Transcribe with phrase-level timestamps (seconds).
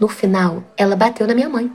[0.00, 1.70] No final, ela bateu na minha mãe.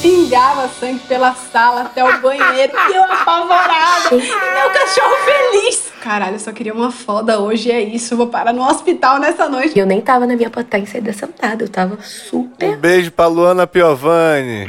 [0.00, 4.14] Pingava sangue pela sala até o banheiro e eu apavorada.
[4.14, 5.92] E meu cachorro feliz.
[6.00, 8.16] Caralho, eu só queria uma foda hoje, é isso.
[8.16, 9.76] Vou parar no hospital nessa noite.
[9.76, 12.70] E eu nem tava na minha potência de sentada, eu tava super.
[12.70, 14.68] Um beijo pra Luana Piovani.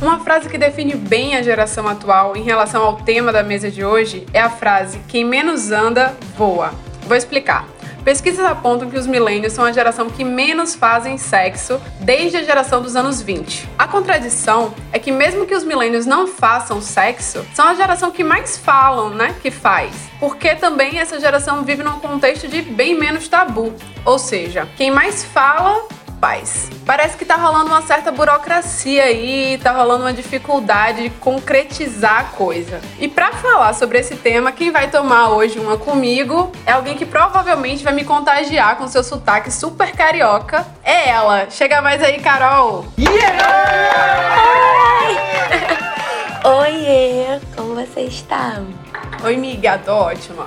[0.00, 3.84] Uma frase que define bem a geração atual em relação ao tema da mesa de
[3.84, 6.91] hoje é a frase: quem menos anda, voa.
[7.06, 7.66] Vou explicar.
[8.04, 12.82] Pesquisas apontam que os milênios são a geração que menos fazem sexo desde a geração
[12.82, 13.68] dos anos 20.
[13.78, 18.24] A contradição é que mesmo que os milênios não façam sexo, são a geração que
[18.24, 19.94] mais falam, né, que faz.
[20.18, 23.72] Porque também essa geração vive num contexto de bem menos tabu.
[24.04, 25.86] Ou seja, quem mais fala
[26.22, 26.70] paz.
[26.86, 32.24] Parece que tá rolando uma certa burocracia aí, tá rolando uma dificuldade de concretizar a
[32.36, 32.80] coisa.
[33.00, 37.04] E para falar sobre esse tema, quem vai tomar hoje uma comigo é alguém que
[37.04, 40.64] provavelmente vai me contagiar com seu sotaque super carioca.
[40.84, 41.50] É ela.
[41.50, 42.86] Chega mais aí, Carol.
[42.96, 43.48] Yeah!
[46.44, 46.70] Oi!
[46.70, 47.40] Oiê!
[47.56, 48.62] Como você está?
[49.24, 50.46] Oi, miga, tô ótima.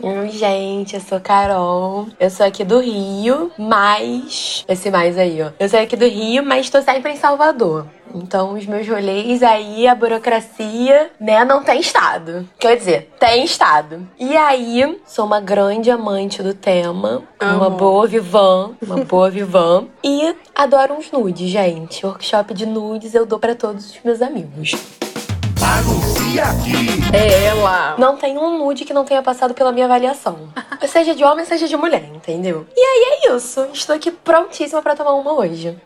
[0.00, 2.06] Oi, gente, eu sou Carol.
[2.20, 4.64] Eu sou aqui do Rio, mas.
[4.68, 5.50] Esse mais aí, ó.
[5.58, 7.84] Eu sou aqui do Rio, mas tô sempre em Salvador.
[8.14, 12.48] Então, os meus rolês aí, a burocracia, né, não tem estado.
[12.60, 14.08] Quer dizer, tem estado.
[14.18, 17.56] E aí, sou uma grande amante do tema, Amo.
[17.56, 19.88] uma boa vivan, uma boa vivan.
[20.04, 22.06] E adoro uns nudes, gente.
[22.06, 24.76] Workshop de nudes eu dou para todos os meus amigos.
[26.36, 27.16] Aqui.
[27.16, 27.96] É ela.
[27.98, 30.50] Não tem um nude que não tenha passado pela minha avaliação.
[30.86, 32.66] seja de homem, seja de mulher, entendeu?
[32.76, 33.66] E aí é isso.
[33.72, 35.76] Estou aqui prontíssima para tomar uma hoje.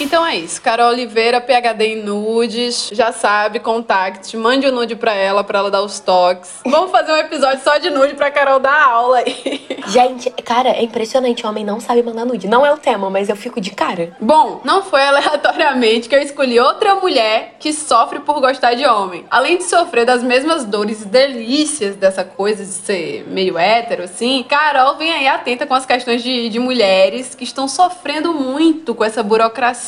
[0.00, 0.62] Então é isso.
[0.62, 2.90] Carol Oliveira, PhD em nudes.
[2.92, 4.36] Já sabe, contacte.
[4.36, 6.60] Mande o um nude pra ela, pra ela dar os toques.
[6.64, 9.66] Vamos fazer um episódio só de nude pra Carol dar aula aí.
[9.88, 11.46] Gente, cara, é impressionante.
[11.46, 12.46] Homem não sabe mandar nude.
[12.46, 14.16] Não é o tema, mas eu fico de cara.
[14.20, 19.24] Bom, não foi aleatoriamente que eu escolhi outra mulher que sofre por gostar de homem.
[19.30, 24.44] Além de sofrer das mesmas dores e delícias dessa coisa de ser meio hétero, assim,
[24.48, 29.04] Carol vem aí atenta com as questões de, de mulheres que estão sofrendo muito com
[29.04, 29.87] essa burocracia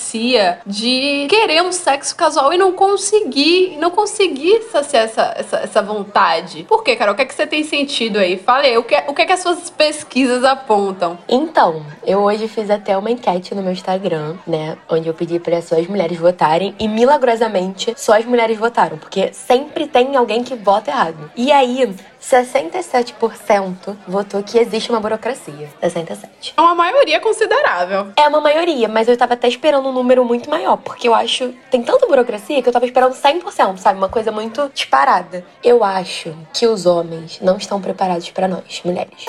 [0.67, 6.65] de querer um sexo casual e não conseguir, não conseguir saciar essa, essa, essa vontade.
[6.65, 7.15] Por quê, Carol?
[7.15, 8.37] O que é que você tem sentido aí?
[8.37, 11.19] Fale aí, o que, o que é que as suas pesquisas apontam?
[11.29, 14.77] Então, eu hoje fiz até uma enquete no meu Instagram, né?
[14.89, 19.33] Onde eu pedi para só as mulheres votarem e milagrosamente só as mulheres votaram, porque
[19.33, 21.31] sempre tem alguém que vota errado.
[21.37, 25.69] E aí, 67% votou que existe uma burocracia.
[25.81, 26.55] 67.
[26.57, 28.13] É uma maioria considerável.
[28.17, 31.53] É uma maioria, mas eu tava até esperando um número muito maior, porque eu acho
[31.71, 33.99] tem tanta burocracia que eu tava esperando 100%, sabe?
[33.99, 35.45] Uma coisa muito disparada.
[35.63, 39.25] Eu acho que os homens não estão preparados para nós, mulheres.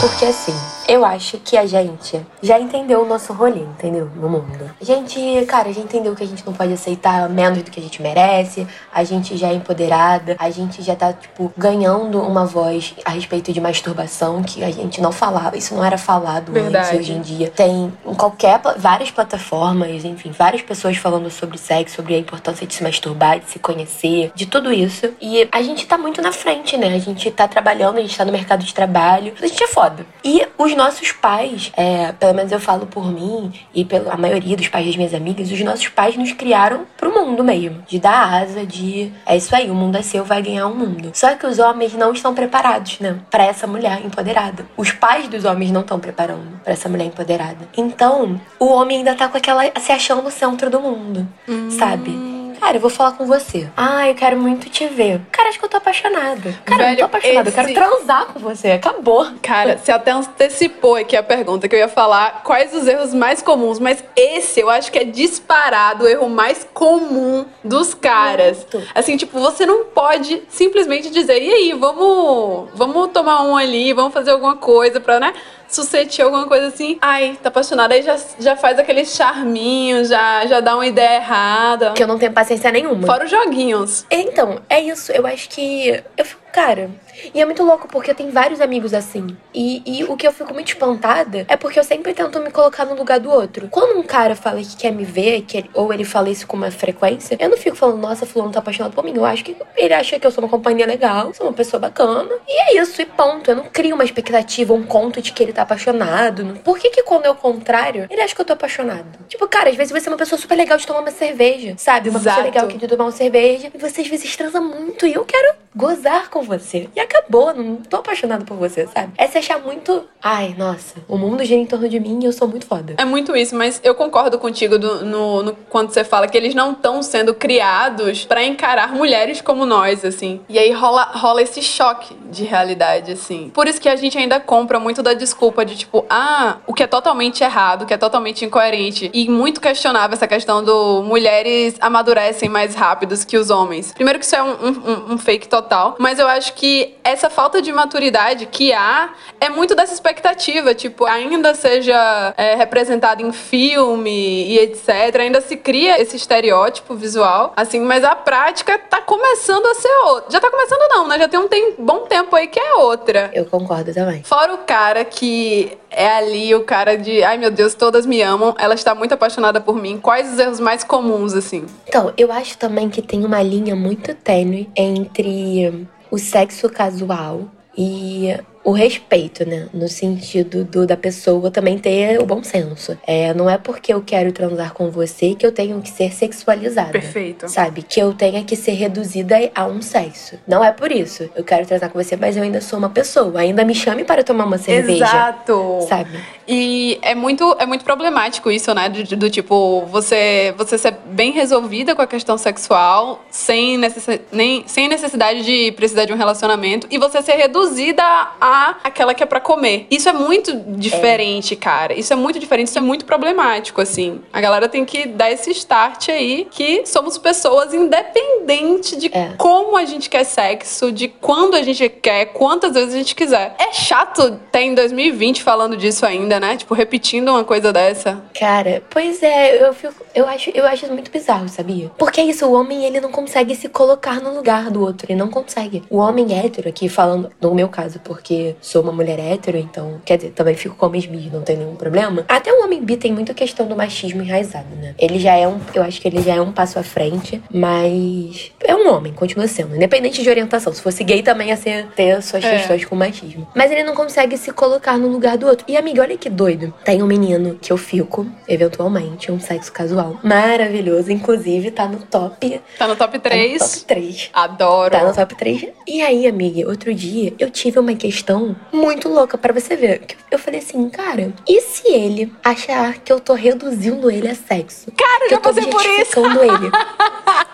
[0.00, 0.54] Porque assim,
[0.88, 4.10] eu acho que a gente já entendeu o nosso rolê, entendeu?
[4.14, 4.70] No mundo.
[4.80, 7.82] A gente, cara, já entendeu que a gente não pode aceitar menos do que a
[7.82, 12.94] gente merece, a gente já é empoderada, a gente já tá, tipo, ganhando uma voz
[13.04, 16.88] a respeito de masturbação que a gente não falava, isso não era falado Verdade.
[16.88, 17.50] antes, hoje em dia.
[17.50, 22.74] Tem em qualquer, várias plataformas, enfim, várias pessoas falando sobre sexo, sobre a importância de
[22.74, 25.12] se masturbar, de se conhecer, de tudo isso.
[25.20, 26.94] E a gente tá muito na frente, né?
[26.94, 30.06] A gente tá trabalhando, a gente tá no mercado de trabalho, a gente é foda.
[30.24, 34.68] E os nossos pais, é, pelo menos eu falo por mim e pela maioria dos
[34.68, 37.82] pais das minhas amigas, os nossos pais nos criaram pro mundo mesmo.
[37.86, 41.10] De dar asa, de é isso aí, o mundo é seu, vai ganhar o mundo.
[41.14, 43.18] Só que os homens não estão preparados, né?
[43.30, 44.66] Pra essa mulher empoderada.
[44.76, 47.68] Os pais dos homens não estão preparando pra essa mulher empoderada.
[47.76, 49.62] Então, o homem ainda tá com aquela.
[49.80, 51.26] se achando o centro do mundo,
[51.70, 52.35] sabe?
[52.60, 53.68] Cara, eu vou falar com você.
[53.76, 55.20] Ah, eu quero muito te ver.
[55.30, 56.54] Cara, acho que eu tô apaixonada.
[56.64, 57.48] Cara, eu Velho, não tô apaixonada.
[57.48, 58.70] esse- Eu quero transar com você.
[58.72, 59.26] Acabou.
[59.42, 63.40] Cara, você até antecipou aqui a pergunta que eu ia falar quais os erros mais
[63.42, 68.58] comuns, mas esse eu acho que é disparado o erro mais comum dos caras.
[68.72, 68.82] Muito.
[68.94, 74.12] Assim, tipo, você não pode simplesmente dizer, e aí, vamos, vamos tomar um ali, vamos
[74.12, 75.32] fazer alguma coisa pra, né?
[75.68, 76.98] Suscetir alguma coisa assim.
[77.00, 77.94] Ai, tá apaixonada.
[77.94, 81.92] Aí já, já faz aquele charminho, já, já dá uma ideia errada.
[81.92, 83.06] Que eu não tenho paciência nenhuma.
[83.06, 84.06] Fora os joguinhos.
[84.10, 85.12] Então, é isso.
[85.12, 86.02] Eu acho que.
[86.16, 86.90] Eu fico, cara.
[87.34, 89.36] E é muito louco porque eu tenho vários amigos assim.
[89.54, 92.84] E, e o que eu fico muito espantada é porque eu sempre tento me colocar
[92.84, 93.68] no lugar do outro.
[93.70, 96.56] Quando um cara fala que quer me ver, que ele- ou ele fala isso com
[96.56, 99.12] uma frequência, eu não fico falando, nossa, fulano tá apaixonado por mim.
[99.14, 102.30] Eu acho que ele acha que eu sou uma companhia legal, sou uma pessoa bacana.
[102.46, 103.50] E é isso, e ponto.
[103.50, 106.58] Eu não crio uma expectativa, um conto de que ele tá apaixonado.
[106.64, 109.06] Por que que quando é o contrário, ele acha que eu tô apaixonado?
[109.28, 112.08] Tipo, cara, às vezes você é uma pessoa super legal de tomar uma cerveja, sabe?
[112.10, 112.46] Uma pessoa Exato.
[112.46, 113.70] legal que de tomar uma cerveja.
[113.74, 115.06] E você às vezes transa muito.
[115.06, 116.88] E eu quero gozar com você.
[116.94, 119.12] E acabou, não tô apaixonado por você, sabe?
[119.16, 120.04] É se achar muito.
[120.22, 122.94] Ai, nossa, o mundo gira em torno de mim e eu sou muito foda.
[122.98, 126.54] É muito isso, mas eu concordo contigo do- no, no- quando você fala que eles
[126.54, 130.40] não estão sendo criados pra encarar mulheres como nós, assim.
[130.48, 133.50] E aí rola, rola esse choque de realidade, assim.
[133.54, 136.82] Por isso que a gente ainda compra muito da desculpa de tipo, ah, o que
[136.82, 139.10] é totalmente errado, o que é totalmente incoerente.
[139.14, 143.92] E muito questionável essa questão do mulheres amadurecem mais rápidos que os homens.
[143.92, 147.62] Primeiro que isso é um, um- um fake total, mas eu acho que essa falta
[147.62, 149.10] de maturidade que há
[149.40, 155.56] é muito dessa expectativa, tipo, ainda seja é, representado em filme e etc, ainda se
[155.56, 160.30] cria esse estereótipo visual, assim, mas a prática tá começando a ser outra.
[160.32, 161.18] Já tá começando não, né?
[161.18, 163.30] Já tem um tem- bom tempo aí que é outra.
[163.32, 164.22] Eu concordo também.
[164.22, 168.54] Fora o cara que é ali o cara de, ai meu Deus, todas me amam,
[168.58, 169.98] ela está muito apaixonada por mim.
[169.98, 171.66] Quais os erros mais comuns, assim?
[171.86, 178.38] Então, eu acho também que tem uma linha muito tênue entre o sexo casual e
[178.66, 179.68] o respeito, né?
[179.72, 182.98] No sentido do, da pessoa também ter o bom senso.
[183.06, 186.90] É, não é porque eu quero transar com você que eu tenho que ser sexualizada.
[186.90, 187.48] Perfeito.
[187.48, 187.82] Sabe?
[187.82, 190.36] Que eu tenha que ser reduzida a um sexo.
[190.48, 191.30] Não é por isso.
[191.36, 193.38] Eu quero transar com você, mas eu ainda sou uma pessoa.
[193.38, 195.04] Ainda me chame para tomar uma cerveja.
[195.04, 195.86] Exato.
[195.88, 196.18] Sabe?
[196.48, 198.88] E é muito, é muito problemático isso, né?
[198.88, 204.64] Do, do tipo, você, você ser bem resolvida com a questão sexual, sem, necessi nem,
[204.66, 208.02] sem necessidade de precisar de um relacionamento, e você ser reduzida
[208.40, 209.86] a aquela que é pra comer.
[209.90, 211.92] Isso é muito diferente, cara.
[211.94, 214.20] Isso é muito diferente, isso é muito problemático, assim.
[214.32, 219.32] A galera tem que dar esse start aí que somos pessoas independente de É.
[219.36, 223.54] como a gente quer sexo, de quando a gente quer, quantas vezes a gente quiser.
[223.58, 226.56] É chato ter em 2020 falando disso ainda, né?
[226.56, 228.22] Tipo, repetindo uma coisa dessa.
[228.38, 231.90] Cara, pois é, eu, fico, eu, acho, eu acho muito bizarro, sabia?
[231.98, 235.18] Porque é isso, o homem ele não consegue se colocar no lugar do outro, ele
[235.18, 235.82] não consegue.
[235.90, 240.16] O homem hétero, aqui falando, no meu caso, porque sou uma mulher hétero, então, quer
[240.16, 242.24] dizer, também fico com homens bi, não tem nenhum problema.
[242.28, 244.94] Até o homem bi tem muita questão do machismo enraizado, né?
[244.98, 248.50] Ele já é um, eu acho que ele já é um passo à frente, mas
[248.64, 250.72] é um homem, continua sendo, independente de orientação.
[250.72, 252.56] Se fosse gay também ia ser, ter suas É.
[252.56, 253.46] questões com machismo.
[253.54, 255.64] Mas ele não consegue se colocar no lugar do outro.
[255.68, 256.72] E amiga, olha que doido.
[256.84, 260.05] Tem um menino que eu fico, eventualmente, um sexo casual.
[260.22, 261.10] Maravilhoso.
[261.12, 262.60] Inclusive, tá no top.
[262.78, 263.58] Tá no top Tá no 3.
[263.62, 264.30] top 3.
[264.32, 264.90] Adoro.
[264.90, 265.68] Tá no top 3.
[265.86, 270.02] E aí, amiga, outro dia eu tive uma questão muito louca pra você ver.
[270.30, 274.90] Eu falei assim, cara, e se ele achar que eu tô reduzindo ele a sexo?
[274.96, 276.20] Cara, que já eu tô passei por isso.
[276.42, 276.70] ele.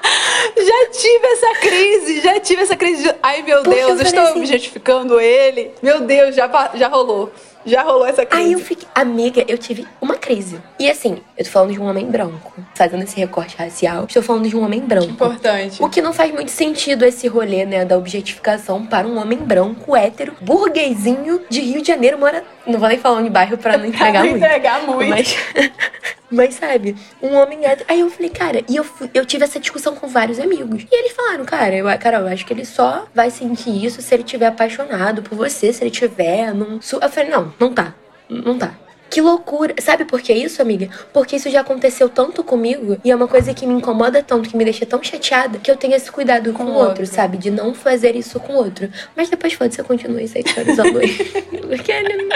[0.57, 3.15] Já tive essa crise, já tive essa crise de.
[3.23, 5.71] Ai, meu Porque eu Deus, eu estou assim- objetificando ele.
[5.83, 7.33] Meu Deus, já, já rolou.
[7.65, 8.45] Já rolou essa crise.
[8.45, 10.61] Aí eu fiquei, amiga, eu tive uma crise.
[10.79, 12.53] E assim, eu tô falando de um homem branco.
[12.75, 15.11] Fazendo esse recorte racial, estou falando de um homem branco.
[15.11, 15.83] Importante.
[15.83, 19.97] O que não faz muito sentido esse rolê, né, da objetificação para um homem branco,
[19.97, 22.43] hétero, burguesinho de Rio de Janeiro, mora.
[22.67, 24.45] Não vou nem falar onde bairro pra não entregar Pra não muito.
[24.45, 25.09] entregar muito.
[25.11, 25.37] Mas,
[26.31, 27.85] mas sabe, um homem hétero.
[27.89, 30.85] Aí eu falei, cara, e eu, fui- eu tive essa discussão com vários amigos.
[30.91, 34.15] E eles falaram, cara, eu, cara, eu acho que ele só vai sentir isso se
[34.15, 36.79] ele tiver apaixonado por você, se ele tiver num.
[37.01, 37.95] Eu falei, não, não tá.
[38.29, 38.73] Não tá.
[39.13, 39.75] Que loucura.
[39.79, 40.89] Sabe por que isso, amiga?
[41.13, 44.57] Porque isso já aconteceu tanto comigo e é uma coisa que me incomoda tanto, que
[44.57, 47.07] me deixa tão chateada, que eu tenho esse cuidado com, Com o outro, outro.
[47.07, 47.37] sabe?
[47.37, 48.89] De não fazer isso com o outro.
[49.15, 51.13] Mas depois foda-se, eu continuo sexualizando ele.
[51.69, 52.29] Porque ele.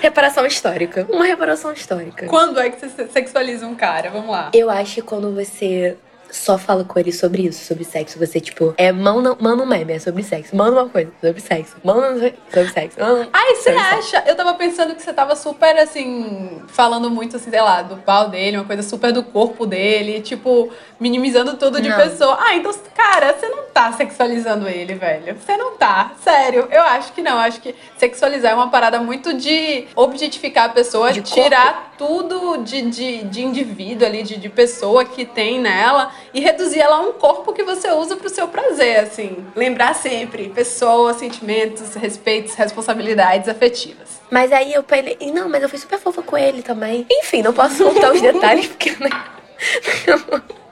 [0.00, 1.06] Reparação histórica.
[1.10, 2.26] Uma reparação histórica.
[2.26, 4.10] Quando é que você sexualiza um cara?
[4.10, 4.50] Vamos lá.
[4.54, 5.96] Eu acho que quando você
[6.34, 9.92] só fala com ele sobre isso, sobre sexo, você, tipo, é manda, manda um meme,
[9.92, 10.54] é sobre sexo.
[10.56, 11.76] Manda uma coisa sobre sexo.
[11.84, 13.00] Manda sobre sexo.
[13.00, 13.28] Manda...
[13.32, 14.16] Ai, você sobre sexo.
[14.16, 14.24] acha?
[14.26, 18.28] Eu tava pensando que você tava super, assim, falando muito, assim, sei lá, do pau
[18.28, 21.96] dele, uma coisa super do corpo dele, tipo, minimizando tudo de Não.
[21.96, 22.36] pessoa.
[22.40, 25.36] Ah, então, cara, você não tá sexualizando ele, velho.
[25.36, 26.12] Você não tá.
[26.22, 27.32] Sério, eu acho que não.
[27.32, 32.58] Eu acho que sexualizar é uma parada muito de objetificar a pessoa, De tirar tudo
[32.58, 37.00] de, de, de indivíduo ali, de, de pessoa que tem nela e reduzir ela a
[37.00, 39.44] um corpo que você usa pro seu prazer, assim.
[39.54, 44.20] Lembrar sempre, pessoas, sentimentos, respeitos, responsabilidades afetivas.
[44.30, 47.06] Mas aí eu falei, não, mas eu fui super fofa com ele também.
[47.10, 48.90] Enfim, não posso contar os detalhes porque.
[48.90, 49.10] Né?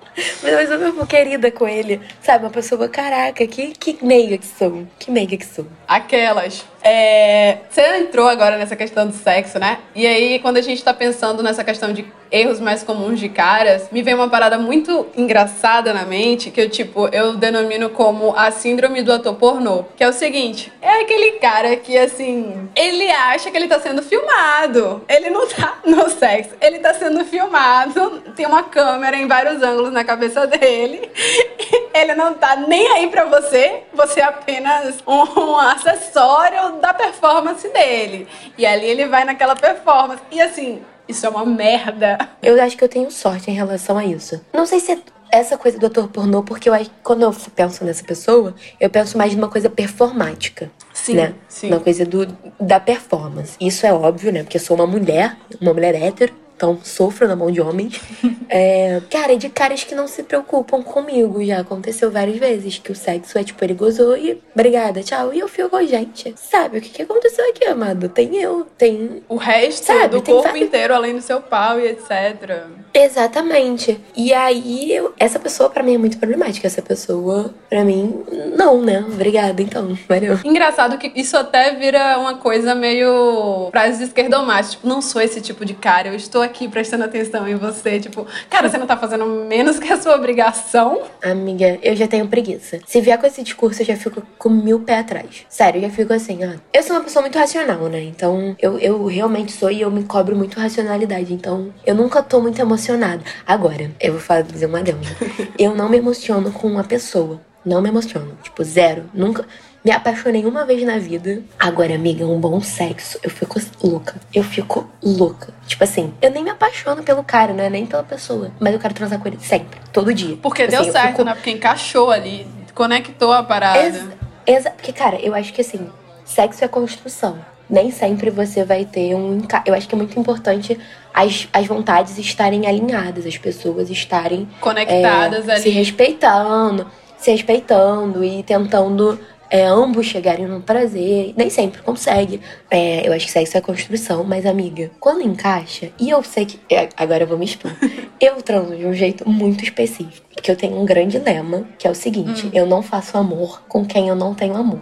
[0.43, 2.01] Mas eu fofo, querida com ele.
[2.21, 4.87] Sabe, uma pessoa, caraca, que, que meiga que sou.
[4.99, 5.67] Que meiga que sou.
[5.87, 6.65] Aquelas.
[6.85, 9.79] É, você entrou agora nessa questão do sexo, né?
[9.95, 13.89] E aí, quando a gente tá pensando nessa questão de erros mais comuns de caras,
[13.93, 18.51] me vem uma parada muito engraçada na mente, que eu, tipo, eu denomino como a
[18.51, 19.85] síndrome do ator pornô.
[19.97, 24.03] Que é o seguinte: é aquele cara que, assim, ele acha que ele tá sendo
[24.03, 25.05] filmado.
[25.09, 28.23] Ele não tá no sexo, ele tá sendo filmado.
[28.35, 31.11] Tem uma câmera em vários ângulos na cabeça dele.
[31.95, 37.69] Ele não tá nem aí pra você, você é apenas um, um acessório da performance
[37.69, 38.27] dele.
[38.57, 40.23] E ali ele vai naquela performance.
[40.31, 42.19] E assim, isso é uma merda.
[42.43, 44.41] Eu acho que eu tenho sorte em relação a isso.
[44.53, 44.99] Não sei se é
[45.33, 49.17] essa coisa do ator pornô, porque eu acho quando eu penso nessa pessoa, eu penso
[49.17, 50.71] mais numa coisa performática.
[50.93, 51.35] Sim, né?
[51.49, 51.69] sim.
[51.69, 52.27] Uma coisa do,
[52.61, 53.57] da performance.
[53.59, 54.43] Isso é óbvio, né?
[54.43, 56.35] Porque eu sou uma mulher, uma mulher hétero.
[56.57, 58.01] Então, sofro na mão de homens.
[58.55, 61.43] É, cara, e de caras que não se preocupam comigo.
[61.43, 65.33] Já aconteceu várias vezes que o sexo é tipo, ele gozou e obrigada, tchau.
[65.33, 68.11] E eu fico, gente, sabe o que, que aconteceu aqui, amado?
[68.11, 71.87] Tem eu, tem O resto Sabe, do corpo vários- inteiro, além do seu pau e
[71.87, 72.67] etc.
[72.93, 73.99] Exatamente.
[74.15, 76.67] E aí, eu- essa pessoa pra mim é muito problemática.
[76.67, 78.23] Essa pessoa, pra mim,
[78.55, 79.03] não, né?
[79.11, 79.97] Obrigada, então.
[80.07, 80.39] Valeu.
[80.45, 84.73] Engraçado que isso até vira uma coisa meio frases esquerdomatas.
[84.73, 87.99] Tipo, não sou esse tipo de cara, eu estou aqui prestando atenção em você.
[88.01, 91.03] Tipo, cara, você não tá fazendo menos que a sua obrigação.
[91.23, 92.81] Amiga, eu já tenho preguiça.
[92.87, 95.47] Se vier com esse discurso, eu já fico com mil pés atrás.
[95.49, 96.53] Sério, eu já fico assim, ó.
[96.73, 98.03] Eu sou uma pessoa muito racional, né?
[98.03, 101.33] Então, eu, eu realmente sou e eu me cobro muito racionalidade.
[101.33, 103.23] Então, eu nunca tô muito emocionada.
[103.47, 105.01] Agora, eu vou falar, dizer uma adendo.
[105.59, 107.41] Eu não me emociono com uma pessoa.
[107.65, 108.37] Não me emociono.
[108.43, 109.05] Tipo, zero.
[109.15, 109.47] Nunca.
[109.85, 111.43] Me apaixonei uma vez na vida.
[111.59, 113.19] Agora, amiga, um bom sexo.
[113.23, 114.15] Eu fico louca.
[114.33, 115.53] Eu fico louca.
[115.67, 117.69] Tipo assim, eu nem me apaixono pelo cara, né?
[117.69, 118.53] Nem pela pessoa.
[118.61, 119.81] Mas eu quero transar com ele sempre.
[119.93, 120.37] Todo dia.
[120.41, 121.35] Porque Assim, deu eu certo, fico- né?
[121.35, 123.79] Porque encaixou ali, conectou a parada.
[123.81, 124.05] Ex
[124.47, 125.89] exa porque, cara, eu acho que assim,
[126.25, 127.39] sexo é construção.
[127.69, 129.39] Nem sempre você vai ter um.
[129.39, 130.79] enca- Eu acho que é muito importante
[131.13, 135.63] as, as vontades estarem alinhadas, as pessoas estarem Conectadas é, ali.
[135.63, 136.87] se respeitando,
[137.19, 139.19] se respeitando e tentando
[139.53, 141.35] é, ambos chegarem num prazer.
[141.37, 142.41] Nem sempre consegue.
[142.71, 146.59] É, eu acho que sexo é construção, mas amiga, quando encaixa, e eu sei que.
[146.75, 147.71] é, Agora eu vou me expor.
[148.19, 150.27] eu transo de um jeito muito específico.
[150.35, 153.85] Porque eu tenho um grande lema, que é o seguinte: eu não faço amor com
[153.85, 154.81] quem eu não tenho amor.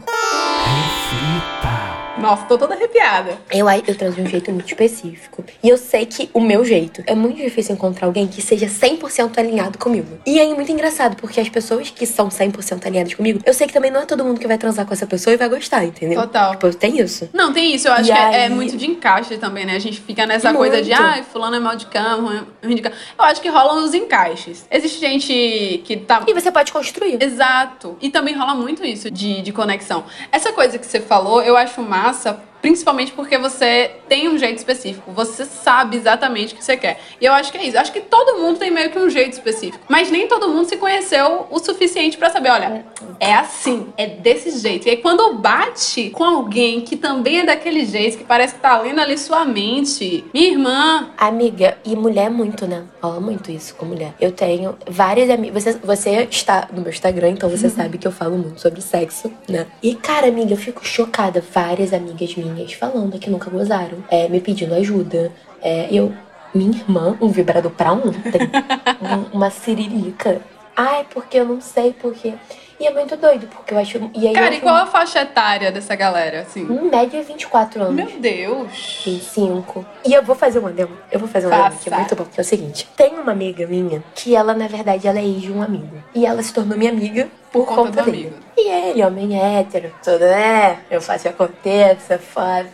[2.20, 3.38] Nossa, tô toda arrepiada.
[3.50, 5.44] Eu, eu transo de um jeito muito específico.
[5.62, 9.38] E eu sei que o meu jeito é muito difícil encontrar alguém que seja 100%
[9.38, 10.18] alinhado comigo.
[10.26, 13.72] E é muito engraçado, porque as pessoas que são 100% alinhadas comigo, eu sei que
[13.72, 16.20] também não é todo mundo que vai transar com essa pessoa e vai gostar, entendeu?
[16.20, 16.52] Total.
[16.52, 17.28] Tipo, tem isso.
[17.32, 17.88] Não, tem isso.
[17.88, 19.74] Eu acho E que é- é aí- muito de encaixe também, né?
[19.76, 21.02] A gente fica nessa coisa de, Muito.
[21.02, 22.94] ai, fulano é mal de cama, ruim de cama.
[23.18, 24.66] Eu acho que rolam os encaixes.
[24.70, 27.22] Existe gente que tá E você pode construir.
[27.22, 27.96] Exato.
[28.00, 30.04] E também rola muito isso de, de conexão.
[30.30, 34.58] Essa coisa que você falou, eu acho massa, massa principalmente porque você tem um jeito
[34.58, 35.10] específico.
[35.12, 37.00] Você sabe exatamente o que você quer.
[37.20, 37.76] E eu acho que é isso.
[37.76, 39.84] Eu acho que todo mundo tem meio que um jeito específico.
[39.88, 42.84] Mas nem todo mundo se conheceu o suficiente pra saber, olha,
[43.18, 44.86] é assim, é desse jeito.
[44.86, 48.78] E aí quando bate com alguém que também é daquele jeito, que parece que tá
[48.78, 52.84] lendo ali sua mente, minha irmã, Amiga, e mulher é muito, né?
[53.02, 54.14] Rola muito isso com mulher.
[54.20, 55.62] Eu tenho várias amigas.
[55.62, 59.30] Você, você está no meu Instagram, então você sabe que eu falo muito sobre sexo,
[59.48, 59.66] né?
[59.82, 61.42] E, cara, amiga, eu fico chocada.
[61.52, 65.30] Várias amigas minhas falando que nunca gozaram, é, me pedindo ajuda.
[65.62, 66.12] É, eu,
[66.54, 68.40] minha irmã, um vibrador pra ontem,
[69.00, 70.40] um- uma siririca.
[70.76, 72.34] Ai, porque eu não sei porque.
[72.78, 74.10] E é muito doido, porque eu acho.
[74.14, 76.62] E aí cara, eu e acho, qual a faixa etária dessa galera, assim?
[76.62, 77.94] Em média, 24 anos.
[77.94, 79.02] Meu Deus.
[79.04, 79.84] 25.
[80.06, 80.96] E eu vou fazer um adendo.
[81.12, 82.88] Eu vou fazer um adendo que é muito bom, que é o seguinte.
[82.96, 86.02] Tem uma amiga minha que ela, na verdade, ela é ex de um amigo.
[86.14, 88.32] E ela se tornou minha amiga por, Por conta conta, do dele.
[88.56, 90.80] E ele, homem hétero, tudo, né?
[90.90, 92.68] Eu faço aconteça, faço.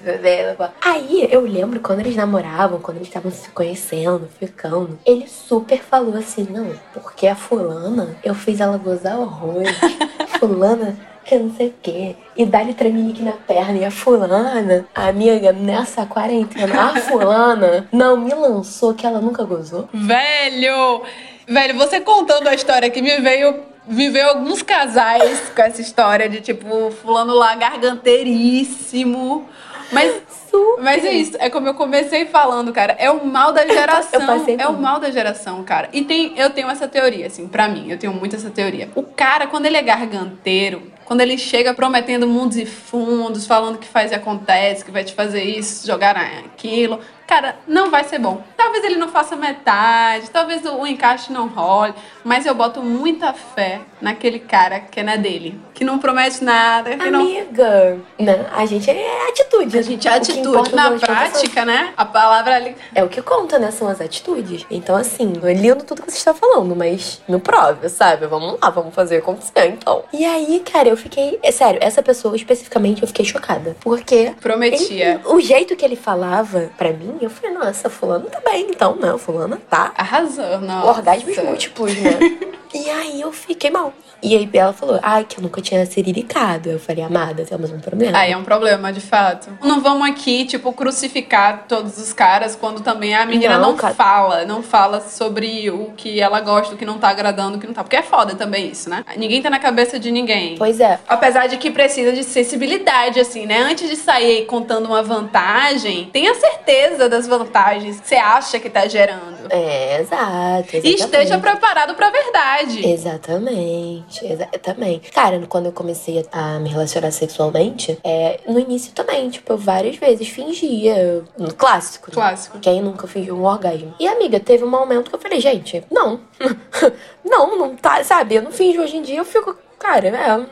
[0.81, 6.17] Aí, eu lembro quando eles namoravam, quando eles estavam se conhecendo, ficando, ele super falou
[6.17, 9.63] assim, não, porque a fulana, eu fiz ela gozar horror.
[10.39, 12.17] fulana que não sei o quê.
[12.37, 13.79] E dá-lhe tremelique na perna.
[13.79, 19.89] E a fulana, amiga, nessa quarentena, a fulana não me lançou que ela nunca gozou.
[19.93, 21.03] Velho!
[21.49, 23.76] Velho, você contando a história que me veio.
[23.89, 29.49] Veio alguns casais com essa história de tipo, fulano lá garganteiríssimo.
[29.93, 30.83] Mas, Super.
[30.83, 32.97] mas é isso, é como eu comecei falando, cara.
[32.99, 34.21] É o mal da geração.
[34.59, 35.89] É o mal da geração, cara.
[35.93, 38.91] E tem, eu tenho essa teoria, assim, pra mim, eu tenho muito essa teoria.
[38.95, 43.87] O cara, quando ele é garganteiro, quando ele chega prometendo mundos e fundos, falando que
[43.87, 47.01] faz e acontece, que vai te fazer isso, jogar aquilo.
[47.27, 48.43] Cara, não vai ser bom.
[48.57, 53.33] Talvez ele não faça metade, talvez o, o encaixe não role, mas eu boto muita
[53.33, 58.47] fé naquele cara que é na dele, que não promete nada, que não Amiga, né?
[58.55, 59.79] A gente é atitude.
[59.79, 60.75] a gente é atitude.
[60.75, 61.93] Na pessoas prática, né?
[61.97, 62.77] A palavra ali.
[62.95, 63.71] É o que conta, né?
[63.71, 64.67] São as atitudes.
[64.71, 68.27] Então, assim, é lindo tudo que você está falando, mas me prove, sabe?
[68.27, 70.03] Vamos lá, vamos fazer acontecer, então.
[70.13, 71.39] E aí, cara, eu fiquei.
[71.43, 73.77] É sério, essa pessoa especificamente eu fiquei chocada.
[73.81, 74.35] Porque.
[74.41, 75.15] Prometia.
[75.15, 78.97] ele- o jeito que ele falava pra mim, eu falei, nossa, fulano tá bem, então,
[78.97, 79.17] né?
[79.19, 79.93] Fulano tá.
[79.97, 80.87] Arrasou, não.
[80.87, 82.19] Orgasmos múltiplos, né?
[82.75, 83.93] e aí eu fiquei mal.
[84.23, 86.69] E aí ela falou, ai, que eu nunca tinha siriricado.
[86.71, 88.19] Eu falei, amada, temos um problema.
[88.19, 89.51] Aí é um problema, de fato.
[89.63, 93.95] Não vamos aqui, tipo, crucificar todos os caras quando também a menina Não, não, cara.
[93.95, 97.67] fala, não fala sobre o que ela gosta, o que não tá agradando, o que
[97.67, 97.83] não tá.
[97.83, 99.05] Porque é foda também isso, né?
[99.17, 100.57] Ninguém tá na cabeça de ninguém.
[100.57, 100.99] Pois é.
[101.07, 103.59] Apesar de que precisa de sensibilidade, assim, né?
[103.61, 108.87] Antes de sair contando uma vantagem, tenha certeza das vantagens que você acha que tá
[108.89, 109.47] gerando.
[109.51, 110.77] É, exato.
[110.77, 111.41] E esteja exatamente.
[111.41, 112.87] preparado pra verdade.
[112.87, 115.11] Exatamente, exatamente.
[115.11, 119.97] Cara, quando eu comecei a me relacionar sexualmente, é, no início também, tipo, eu várias
[119.97, 121.25] vezes fingia.
[121.39, 122.11] No clássico.
[122.11, 122.15] né?
[122.15, 122.59] Clássico.
[122.59, 123.95] Quem nunca fingiu um orgasmo?
[123.99, 126.21] E, amiga, teve um momento que eu falei, gente, não.
[127.25, 128.37] não, não tá, sabe?
[128.37, 130.47] Eu não finjo hoje em dia, eu fico, cara, é,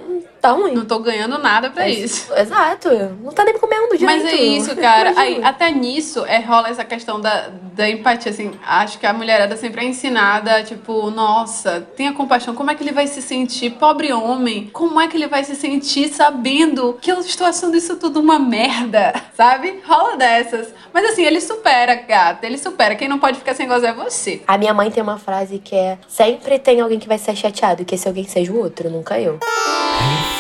[0.45, 0.75] tá ruim.
[0.75, 2.31] Não tô ganhando nada pra É isso.
[2.35, 2.91] Exato.
[3.23, 4.05] Não tá nem me comendo direito.
[4.05, 5.15] Mas é isso, cara.
[5.17, 8.53] Aí, até nisso é, rola essa questão da, da empatia, assim.
[8.67, 12.55] Acho que a mulherada sempre é ensinada, tipo, nossa, tenha compaixão.
[12.55, 13.71] Como é que ele vai se sentir?
[13.71, 14.69] Pobre homem.
[14.73, 18.39] Como é que ele vai se sentir sabendo que eu estou achando isso tudo uma
[18.39, 19.15] merda?
[19.35, 19.81] Sabe?
[19.87, 20.75] Rola dessas.
[20.93, 22.47] Mas assim, ele supera, gata.
[22.47, 22.95] Ele supera.
[22.95, 24.43] Quem não pode ficar sem gozar é você.
[24.47, 27.81] A minha mãe tem uma frase que é: sempre tem alguém que vai ser chateado,
[27.81, 29.39] e que esse alguém seja o outro, nunca eu.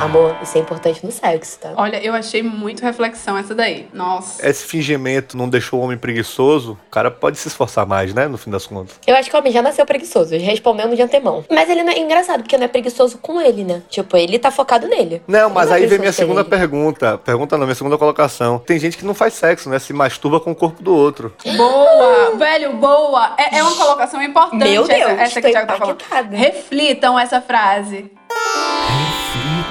[0.00, 1.74] Amor, isso é importante no sexo, tá?
[1.76, 3.88] Olha, eu achei muito reflexão essa daí.
[3.92, 4.44] Nossa.
[4.46, 8.26] Esse fingimento não deixou o homem preguiçoso, o cara pode se esforçar mais, né?
[8.26, 8.96] No fim das contas.
[9.06, 11.44] Eu acho que o homem já nasceu preguiçoso, respondendo de antemão.
[11.48, 13.80] Mas ele não é engraçado, porque não é preguiçoso com ele, né?
[13.88, 15.22] Tipo, ele tá focado nele.
[15.28, 16.50] Não, mas Ele aí é vem minha segunda ele.
[16.50, 17.16] pergunta.
[17.18, 18.58] Pergunta não, minha segunda colocação.
[18.58, 19.78] Tem gente que não faz sexo, né?
[19.78, 21.32] Se masturba com o corpo do outro.
[21.56, 22.34] Boa!
[22.36, 23.34] Velho, boa!
[23.38, 26.32] É, é uma colocação importante Meu essa, Deus, essa que o Thiago tá falando.
[26.32, 28.10] Reflitam essa frase.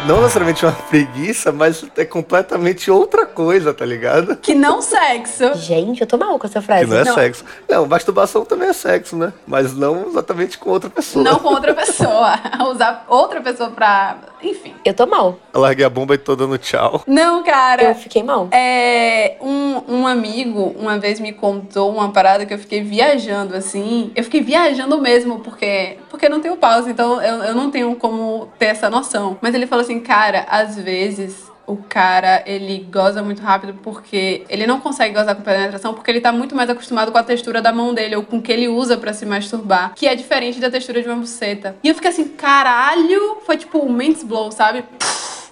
[0.08, 4.36] Não necessariamente uma preguiça, mas é completamente outra coisa, tá ligado?
[4.36, 5.54] Que não sexo.
[5.56, 6.86] Gente, eu tô mal com essa frase.
[6.86, 7.14] Que não é Não.
[7.14, 7.46] sexo.
[7.70, 9.32] Não, masturbação também é sexo, né?
[9.46, 11.24] Mas não exatamente com outra pessoa.
[11.24, 12.34] Não com outra pessoa.
[12.72, 14.18] Usar outra pessoa pra.
[14.44, 14.74] Enfim.
[14.84, 15.38] Eu tô mal.
[15.54, 17.04] Eu larguei a bomba e tô dando tchau.
[17.06, 17.94] Não, Eu cara.
[17.94, 18.48] fiquei mal.
[18.52, 24.12] É, um, um amigo uma vez me contou uma parada que eu fiquei viajando, assim.
[24.16, 28.50] Eu fiquei viajando mesmo, porque, porque não tenho pausa, então eu, eu não tenho como
[28.58, 29.38] ter essa noção.
[29.42, 34.68] Mas ele falou assim, cara, às vezes o cara, ele goza muito rápido porque ele
[34.68, 37.72] não consegue gozar com penetração porque ele tá muito mais acostumado com a textura da
[37.72, 40.70] mão dele ou com o que ele usa pra se masturbar, que é diferente da
[40.70, 41.76] textura de uma buceta.
[41.84, 44.84] E eu fiquei assim, caralho, foi tipo um men's blow, sabe?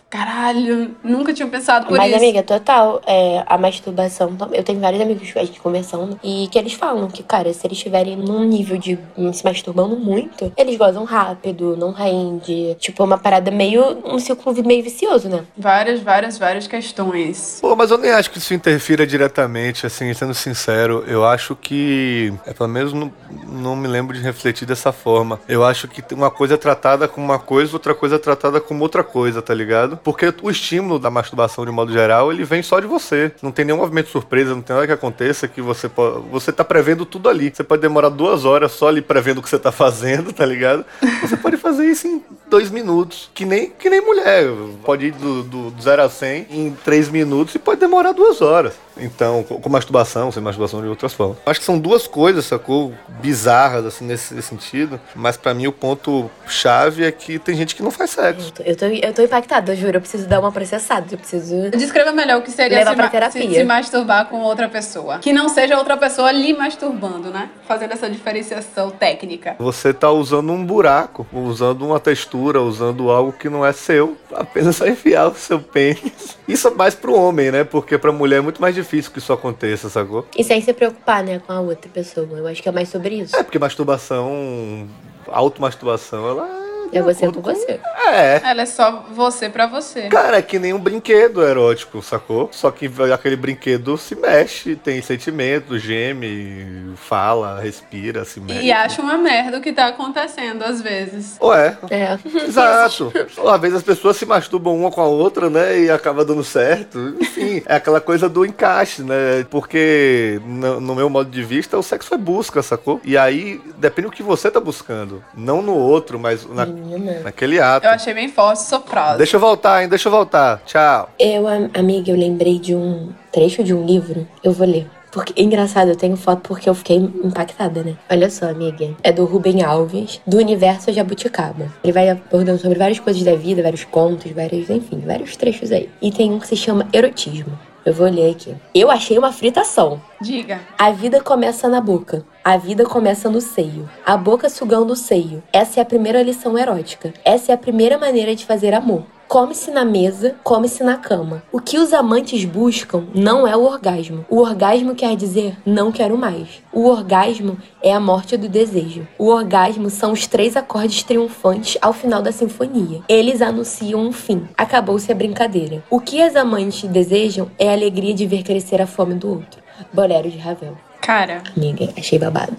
[0.09, 2.17] Caralho, nunca tinha pensado por Mas, isso.
[2.17, 4.35] amiga, total, é, a masturbação.
[4.51, 7.67] Eu tenho vários amigos que a gente conversando e que eles falam que, cara, se
[7.67, 8.97] eles estiverem num nível de
[9.31, 12.75] se masturbando muito, eles gozam rápido, não rende.
[12.79, 13.99] Tipo, é uma parada meio.
[14.03, 15.45] um ciclo meio vicioso, né?
[15.55, 17.59] Várias, várias, várias questões.
[17.61, 21.03] Pô, mas eu nem acho que isso interfira diretamente, assim, sendo sincero.
[21.07, 22.33] Eu acho que.
[22.47, 23.11] É, pelo menos não,
[23.47, 25.39] não me lembro de refletir dessa forma.
[25.47, 28.81] Eu acho que uma coisa é tratada como uma coisa, outra coisa é tratada como
[28.81, 29.98] outra coisa, tá ligado?
[30.03, 33.31] Porque o estímulo da masturbação, de modo geral, ele vem só de você.
[33.41, 36.27] Não tem nenhum movimento surpresa, não tem nada que aconteça que você pode.
[36.29, 37.51] Você tá prevendo tudo ali.
[37.53, 40.85] Você pode demorar duas horas só ali prevendo o que você tá fazendo, tá ligado?
[41.21, 43.29] Você pode fazer isso em dois minutos.
[43.33, 44.45] Que nem, que nem mulher.
[44.83, 48.41] Pode ir do, do, do zero a 100 em três minutos e pode demorar duas
[48.41, 48.73] horas.
[48.99, 51.37] Então, com, masturbação, sem masturbação de outras formas.
[51.45, 52.93] Acho que são duas coisas, sacou?
[53.21, 54.99] Bizarras, assim, nesse, sentido.
[55.15, 58.53] Mas pra mim o ponto chave é que tem gente que não faz sexo.
[58.65, 59.97] Eu tô, eu tô impactada, eu juro.
[59.97, 61.05] Eu preciso dar uma processada.
[61.11, 61.69] Eu preciso.
[61.71, 63.41] Descreva melhor o que seria Levar se, pra ma- terapia.
[63.47, 65.19] se- se masturbar com outra pessoa.
[65.19, 67.49] Que não seja outra pessoa lhe masturbando, né?
[67.67, 69.55] Fazendo essa diferenciação técnica.
[69.59, 74.75] Você tá usando um buraco, usando uma textura, usando algo que não é seu, apenas
[74.75, 76.37] só enfiar o seu pênis.
[76.47, 77.63] Isso é mais pro homem, né?
[77.63, 80.25] Porque pra mulher é muito mais difícil que isso aconteça, sacou?
[80.37, 82.27] E sem se preocupar, né, com a outra pessoa.
[82.37, 83.35] Eu acho que é mais sobre isso.
[83.35, 84.87] É, porque masturbação,
[85.27, 87.79] automasturbação, ela é É você com você.
[88.07, 88.41] É.
[88.43, 90.03] Ela é só você pra você.
[90.09, 92.49] Cara, é que nem um brinquedo erótico, sacou?
[92.51, 98.65] Só que aquele brinquedo se mexe, tem sentimento, geme, fala, respira, se mexe.
[98.65, 101.37] E acha uma merda o que tá acontecendo às vezes.
[101.41, 102.17] Ué, É.
[102.47, 103.11] Exato.
[103.47, 105.79] Às vezes as pessoas se masturbam uma com a outra, né?
[105.81, 107.15] E acaba dando certo.
[107.19, 109.45] Enfim, é aquela coisa do encaixe, né?
[109.49, 112.99] Porque, no, no meu modo de vista, o sexo é busca, sacou?
[113.03, 115.23] E aí, depende do que você tá buscando.
[115.35, 117.19] Não no outro, mas na- Menina.
[117.23, 117.85] naquele ato.
[117.85, 119.17] Eu achei bem forte frase.
[119.17, 119.89] Deixa eu voltar, hein?
[119.89, 120.61] Deixa eu voltar.
[120.65, 121.09] Tchau.
[121.19, 124.27] Eu, am- amiga, eu lembrei de um trecho de um livro.
[124.43, 124.87] Eu vou ler.
[125.11, 127.95] Porque, engraçado, eu tenho foto porque eu fiquei impactada, né?
[128.11, 128.91] Olha só, amiga.
[129.03, 131.65] É do Rubem Alves, do Universo Jabuticaba.
[131.83, 135.89] Ele vai abordando sobre várias coisas da vida, vários contos, vários, enfim, vários trechos aí.
[135.99, 137.57] E tem um que se chama Erotismo.
[137.85, 138.53] Eu vou ler aqui.
[138.75, 139.99] Eu achei uma fritação.
[140.21, 140.59] Diga.
[140.77, 142.23] A vida começa na boca.
[142.41, 143.89] A vida começa no seio.
[144.05, 145.43] A boca sugando o seio.
[145.51, 147.13] Essa é a primeira lição erótica.
[147.25, 149.03] Essa é a primeira maneira de fazer amor.
[149.27, 151.43] Come-se na mesa, come-se na cama.
[151.51, 154.25] O que os amantes buscam não é o orgasmo.
[154.29, 156.63] O orgasmo quer dizer não quero mais.
[156.73, 159.05] O orgasmo é a morte do desejo.
[159.19, 163.01] O orgasmo são os três acordes triunfantes ao final da sinfonia.
[163.07, 164.47] Eles anunciam um fim.
[164.57, 165.83] Acabou-se a brincadeira.
[165.89, 169.61] O que as amantes desejam é a alegria de ver crescer a fome do outro.
[169.93, 170.88] Bolero de Ravel.
[171.09, 172.55] Cara, Amiga, achei babado.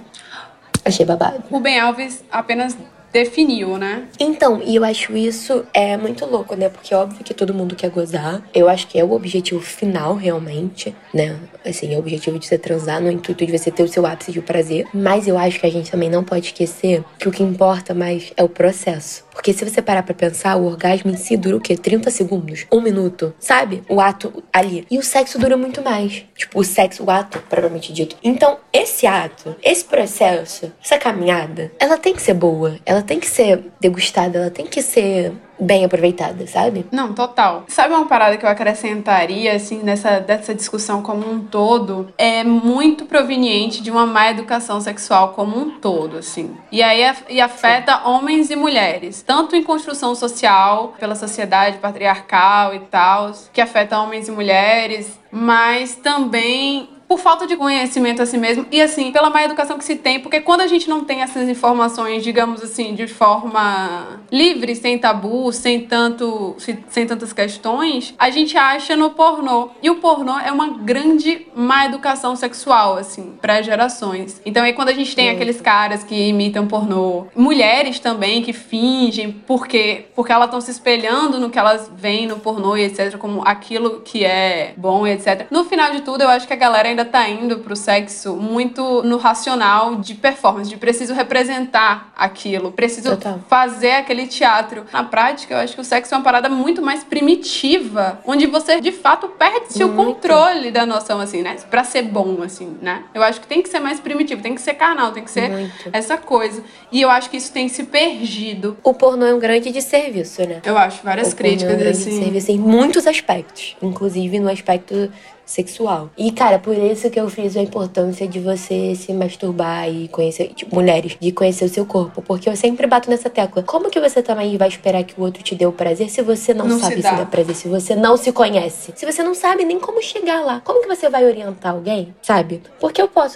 [0.85, 1.45] Achei babado.
[1.49, 2.77] Rubem Alves apenas
[3.13, 4.09] definiu, né?
[4.19, 6.69] Então, e eu acho isso é muito louco, né?
[6.69, 8.43] Porque é óbvio que todo mundo quer gozar.
[8.53, 11.37] Eu acho que é o objetivo final, realmente, né?
[11.65, 14.33] Assim, é o objetivo de você transar no intuito de você ter o seu ápice
[14.33, 14.85] de prazer.
[14.93, 18.33] Mas eu acho que a gente também não pode esquecer que o que importa mais
[18.37, 19.25] é o processo.
[19.41, 21.75] Porque se você parar pra pensar, o orgasmo em si dura o quê?
[21.75, 22.67] 30 segundos?
[22.71, 23.35] Um minuto?
[23.41, 23.83] Sabe?
[23.89, 24.87] O ato ali.
[24.91, 26.27] E o sexo dura muito mais.
[26.37, 28.17] Tipo, o sexo, o ato, propriamente dito.
[28.23, 32.79] Então, esse ato, esse processo, essa caminhada, ela tem que ser boa.
[32.85, 34.37] Ela tem que ser degustada.
[34.37, 36.87] Ela tem que ser bem aproveitada, sabe?
[36.91, 37.65] Não, total.
[37.69, 42.13] Sabe uma parada que eu acrescentaria, assim, nessa dessa discussão como um todo?
[42.17, 46.57] É muito proveniente de uma má educação sexual como um todo, assim.
[46.71, 49.23] E aí e afeta homens e mulheres.
[49.23, 55.95] Tanto em construção social, pela sociedade patriarcal e tal, que afeta homens e mulheres, mas
[55.97, 59.97] também por falta de conhecimento a si mesmo e assim, pela má educação que se
[59.97, 64.97] tem, porque quando a gente não tem essas informações, digamos assim, de forma livre, sem
[64.97, 69.71] tabu, sem tanto sem, tantas questões, a gente acha no pornô.
[69.83, 74.41] E o pornô é uma grande má educação sexual assim, para gerações.
[74.47, 79.33] Então aí quando a gente tem aqueles caras que imitam pornô, mulheres também que fingem
[79.49, 83.43] porque porque elas estão se espelhando no que elas veem no pornô e etc, como
[83.45, 85.49] aquilo que é bom etc.
[85.51, 89.03] No final de tudo, eu acho que a galera ainda tá indo pro sexo muito
[89.03, 93.41] no racional de performance, de preciso representar aquilo, preciso Total.
[93.49, 94.85] fazer aquele teatro.
[94.93, 98.81] Na prática, eu acho que o sexo é uma parada muito mais primitiva, onde você
[98.81, 100.15] de fato perde-se o Muito.
[100.15, 101.57] controle da noção, assim, né?
[101.71, 103.05] Pra ser bom, assim, né?
[103.15, 105.51] Eu acho que tem que ser mais primitivo, tem que ser carnal, tem que ser
[105.51, 105.91] Muito.
[105.93, 106.63] essa coisa.
[106.93, 108.77] E eu acho que isso tem se perdido.
[108.83, 110.61] O pornô é um grande desserviço, né?
[110.65, 112.11] Eu acho várias O pornô é um críticas, grande assim.
[112.11, 115.11] desserviço em muitos aspectos, inclusive no aspecto
[115.51, 116.11] sexual.
[116.17, 120.53] E, cara, por isso que eu friso a importância de você se masturbar e conhecer,
[120.55, 122.23] tipo, mulheres, de conhecer o seu corpo.
[122.23, 123.63] Porque eu sempre bato nessa tecla.
[123.63, 126.55] Como que você também vai esperar que o outro te dê o prazer se você
[126.55, 127.13] não, Não se sabe se, dá.
[127.13, 128.93] dá prazer, se você não se conhece?
[128.95, 132.63] Se você não sabe nem como chegar lá, como que você vai orientar alguém, sabe?
[132.79, 133.35] Porque eu posso,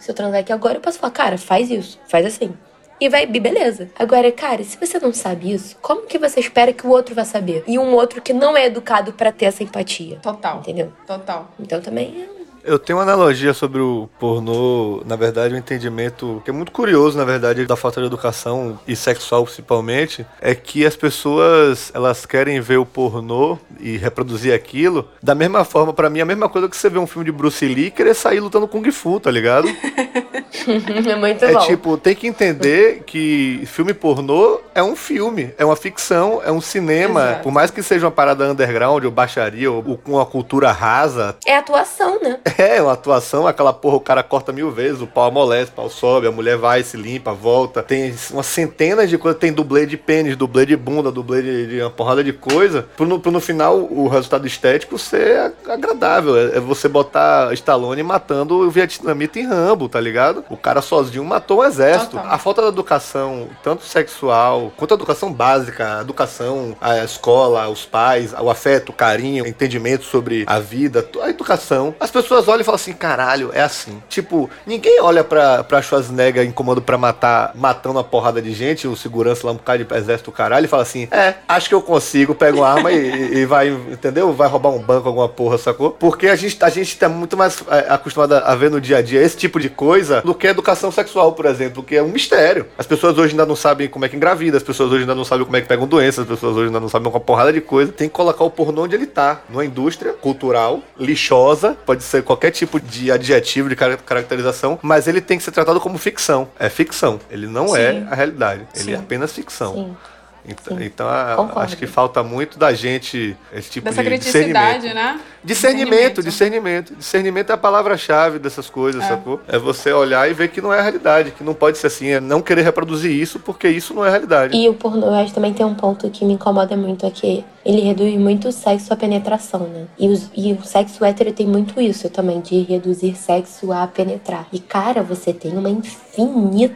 [0.00, 2.52] se eu transar aqui agora, eu posso falar, cara, faz isso, faz assim.
[3.02, 3.90] E vai, e beleza.
[3.98, 7.24] Agora, cara, se você não sabe isso, como que você espera que o outro vá
[7.24, 7.64] saber?
[7.66, 10.20] E um outro que não é educado pra ter essa empatia.
[10.22, 10.58] Total.
[10.58, 10.92] Entendeu?
[11.04, 11.50] Total.
[11.58, 12.41] Então também é.
[12.64, 17.18] Eu tenho uma analogia sobre o pornô, na verdade, um entendimento que é muito curioso,
[17.18, 22.60] na verdade, da falta de educação e sexual principalmente, é que as pessoas, elas querem
[22.60, 26.76] ver o pornô e reproduzir aquilo da mesma forma, pra mim, a mesma coisa que
[26.76, 29.68] você vê um filme de Bruce Lee e querer sair lutando Kung Fu, tá ligado?
[31.08, 31.60] é muito É bom.
[31.60, 36.60] tipo, tem que entender que filme pornô é um filme, é uma ficção, é um
[36.60, 37.22] cinema.
[37.22, 37.42] Exato.
[37.42, 41.36] Por mais que seja uma parada underground ou baixaria ou, ou com uma cultura rasa,
[41.46, 42.38] É atuação, né?
[42.58, 45.90] é uma atuação, aquela porra, o cara corta mil vezes, o pau amolece, o pau
[45.90, 47.82] sobe, a mulher vai, se limpa, volta.
[47.82, 51.80] Tem umas centenas de coisas, tem dublê de pênis, dublê de bunda, dublê de, de
[51.80, 52.86] uma porrada de coisa.
[52.96, 56.36] Pro no, pro no final o resultado estético ser agradável.
[56.36, 60.44] É, é você botar Stallone matando o vietnamita em Rambo, tá ligado?
[60.48, 62.16] O cara sozinho matou um exército.
[62.16, 62.32] Total.
[62.32, 67.84] A falta da educação, tanto sexual, quanto a educação básica, a educação, a escola, os
[67.84, 71.94] pais, o afeto, o carinho, o entendimento sobre a vida, a educação.
[71.98, 74.02] As pessoas olham e falam assim, caralho, é assim.
[74.08, 78.86] Tipo, ninguém olha pra, pra Schwarzenegger em comando pra matar, matando uma porrada de gente,
[78.86, 81.82] o segurança lá, um cara de exército, caralho, e fala assim, é, acho que eu
[81.82, 84.32] consigo, pega uma arma e, e vai, entendeu?
[84.32, 85.90] Vai roubar um banco, alguma porra, sacou?
[85.90, 89.02] Porque a gente, a gente tá muito mais é, acostumado a ver no dia a
[89.02, 92.66] dia esse tipo de coisa do que educação sexual, por exemplo, que é um mistério.
[92.78, 95.24] As pessoas hoje ainda não sabem como é que engravida, as pessoas hoje ainda não
[95.24, 97.60] sabem como é que pegam doenças, as pessoas hoje ainda não sabem uma porrada de
[97.60, 97.92] coisa.
[97.92, 102.50] Tem que colocar o pornô onde ele tá, numa indústria cultural, lixosa, pode ser qualquer
[102.50, 106.48] tipo de adjetivo, de car- caracterização, mas ele tem que ser tratado como ficção.
[106.58, 107.20] É ficção.
[107.30, 108.06] Ele não é Sim.
[108.10, 108.66] a realidade.
[108.74, 108.92] Ele Sim.
[108.94, 109.74] é apenas ficção.
[109.74, 109.96] Sim.
[110.44, 110.84] Então, Sim.
[110.84, 114.94] então a- acho que falta muito da gente esse tipo Dessa de criticidade, discernimento.
[114.94, 115.20] né?
[115.44, 116.94] Discernimento, discernimento.
[116.96, 119.08] Discernimento é a palavra-chave dessas coisas, É.
[119.08, 119.40] sacou?
[119.46, 122.08] É você olhar e ver que não é a realidade, que não pode ser assim,
[122.08, 124.56] é não querer reproduzir isso, porque isso não é a realidade.
[124.56, 127.10] E o pornô, eu acho que também tem um ponto que me incomoda muito, é
[127.10, 129.84] que ele reduz muito o sexo à penetração, né?
[129.96, 134.46] E, os- e o sexo hétero tem muito isso também, de reduzir sexo a penetrar.
[134.52, 136.74] E, cara, você tem uma infinita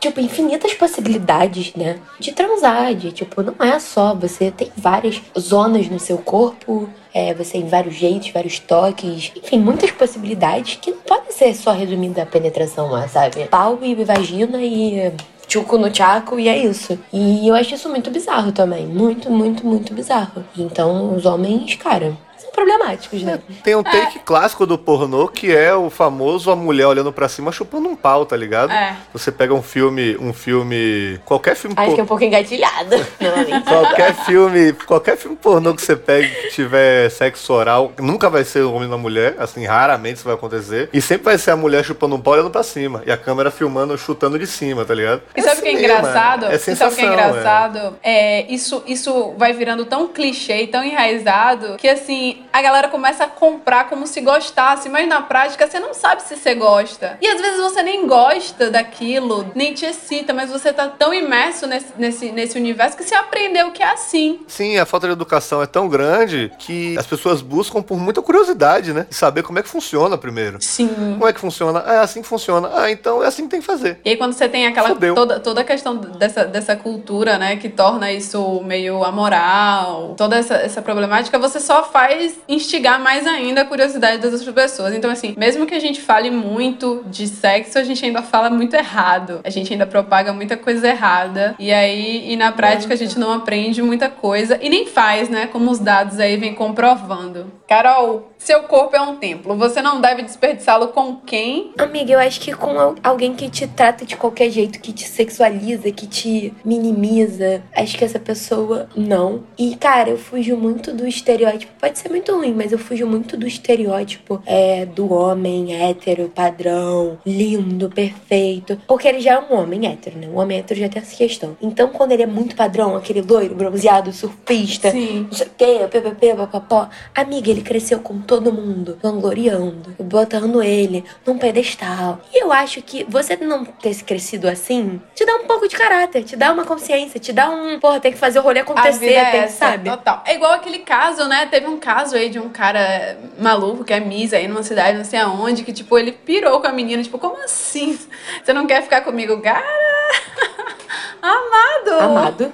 [0.00, 1.98] Tipo, infinitas possibilidades, né?
[2.18, 4.14] De transar, de, tipo, não é só.
[4.14, 9.58] Você tem várias zonas no seu corpo, é, você tem vários jeitos, vários toques, enfim,
[9.58, 13.44] muitas possibilidades que não podem ser só resumida a penetração lá, sabe?
[13.46, 15.12] Pau e vagina e
[15.46, 16.98] tchuco no tchaco e é isso.
[17.12, 18.86] E eu acho isso muito bizarro também.
[18.86, 20.44] Muito, muito, muito bizarro.
[20.56, 22.16] Então, os homens, cara,
[22.52, 23.40] problemáticos, né?
[23.64, 27.50] Tem um take clássico do pornô que é o famoso a mulher olhando pra cima
[27.50, 28.70] chupando um pau, tá ligado?
[28.72, 28.96] É.
[29.12, 32.96] Você pega um filme, um filme, qualquer filme Acho por- que é um pouco engatilhada.
[33.20, 38.44] Não, Qualquer filme, qualquer filme pornô que você pegue que tiver sexo oral, nunca vai
[38.44, 40.88] ser o homem na mulher, assim, raramente isso vai acontecer.
[40.92, 43.02] E sempre vai ser a mulher chupando um pau olhando pra cima.
[43.06, 45.22] E a câmera filmando, chutando de cima, tá ligado?
[45.36, 46.46] E sabe o que é engraçado?
[46.46, 47.96] É E sensação, sabe o que é engraçado?
[48.02, 53.24] É, isso, isso vai virando tão clichê e tão enraizado que assim, a galera começa
[53.24, 57.16] a comprar como se gostasse, mas na prática você não sabe se você gosta.
[57.20, 61.66] E às vezes você nem gosta daquilo, nem te excita, mas você tá tão imerso
[61.66, 64.40] nesse, nesse, nesse universo que você aprendeu que é assim.
[64.46, 68.92] Sim, a falta de educação é tão grande que as pessoas buscam por muita curiosidade,
[68.92, 69.06] né?
[69.10, 70.58] E saber como é que funciona primeiro.
[70.60, 70.88] Sim.
[70.88, 71.82] Como é que funciona?
[71.86, 72.70] Ah, é assim que funciona.
[72.74, 74.00] Ah, então é assim que tem que fazer.
[74.04, 75.14] E aí quando você tem aquela Fudeu.
[75.14, 80.54] toda, toda a questão dessa, dessa cultura, né, que torna isso meio amoral, toda essa,
[80.56, 84.94] essa problemática, você só faz instigar mais ainda a curiosidade das outras pessoas.
[84.94, 88.74] Então, assim, mesmo que a gente fale muito de sexo, a gente ainda fala muito
[88.74, 89.40] errado.
[89.44, 91.54] A gente ainda propaga muita coisa errada.
[91.58, 95.46] E aí, e na prática, a gente não aprende muita coisa e nem faz, né?
[95.46, 97.50] Como os dados aí vêm comprovando.
[97.68, 99.56] Carol, seu corpo é um templo.
[99.56, 101.72] Você não deve desperdiçá-lo com quem?
[101.78, 105.08] Amiga, eu acho que com al- alguém que te trata de qualquer jeito, que te
[105.08, 109.44] sexualiza, que te minimiza, acho que essa pessoa não.
[109.56, 111.72] E, cara, eu fujo muito do estereótipo.
[111.80, 117.18] Pode ser muito ruim, mas eu fujo muito do estereótipo é, do homem hétero, padrão,
[117.24, 118.80] lindo, perfeito.
[118.86, 120.28] Porque ele já é um homem hétero, né?
[120.28, 121.56] O homem hétero já tem essa questão.
[121.60, 125.28] Então, quando ele é muito padrão, aquele loiro, bronzeado, surfista, Sim.
[125.56, 126.88] quê, ppp, papapó.
[127.14, 132.20] Amiga, ele cresceu com todo mundo, vangloriando, botando ele num pedestal.
[132.32, 136.24] E eu acho que você não ter crescido assim te dá um pouco de caráter,
[136.24, 137.78] te dá uma consciência, te dá um.
[137.78, 139.90] Porra, tem que fazer o rolê acontecer, é que, essa, sabe?
[139.90, 140.22] Total.
[140.26, 141.46] É igual aquele caso, né?
[141.46, 145.04] Teve um caso aí de um cara maluco que é Miss aí numa cidade, não
[145.04, 147.02] sei aonde, que, tipo, ele pirou com a menina.
[147.02, 147.98] Tipo, como assim?
[148.42, 149.40] Você não quer ficar comigo?
[149.40, 149.62] Cara!
[151.20, 152.00] Amado!
[152.00, 152.52] Amado.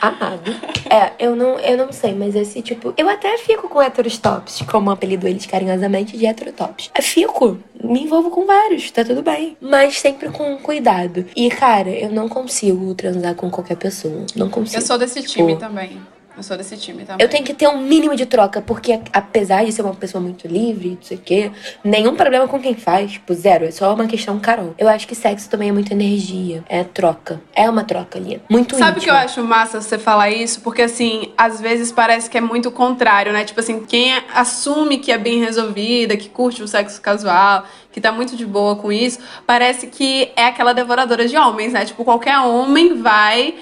[0.00, 0.50] Amado.
[0.90, 2.92] É, eu não, eu não sei, mas esse tipo.
[2.94, 6.90] Eu até fico com héteros tops, como apelido eles carinhosamente de heterotops.
[6.94, 7.58] Eu fico.
[7.82, 9.56] Me envolvo com vários, tá tudo bem.
[9.60, 11.24] Mas sempre com cuidado.
[11.34, 14.26] E, cara, eu não consigo transar com qualquer pessoa.
[14.36, 14.82] Não consigo.
[14.82, 16.00] Eu sou desse Tipo, time também.
[16.36, 17.24] Eu sou desse time também.
[17.24, 20.48] Eu tenho que ter um mínimo de troca, porque apesar de ser uma pessoa muito
[20.48, 23.64] livre, não sei o quê, nenhum problema com quem faz, tipo, zero.
[23.64, 24.74] É só uma questão Carol.
[24.76, 26.64] Eu acho que sexo também é muita energia.
[26.68, 27.40] É troca.
[27.54, 28.42] É uma troca ali.
[28.48, 30.60] Muito Sabe o que eu acho massa você falar isso?
[30.60, 33.44] Porque, assim, às vezes parece que é muito contrário, né?
[33.44, 38.10] Tipo assim, quem assume que é bem resolvida, que curte o sexo casual, que tá
[38.10, 41.84] muito de boa com isso, parece que é aquela devoradora de homens, né?
[41.84, 43.54] Tipo, qualquer homem vai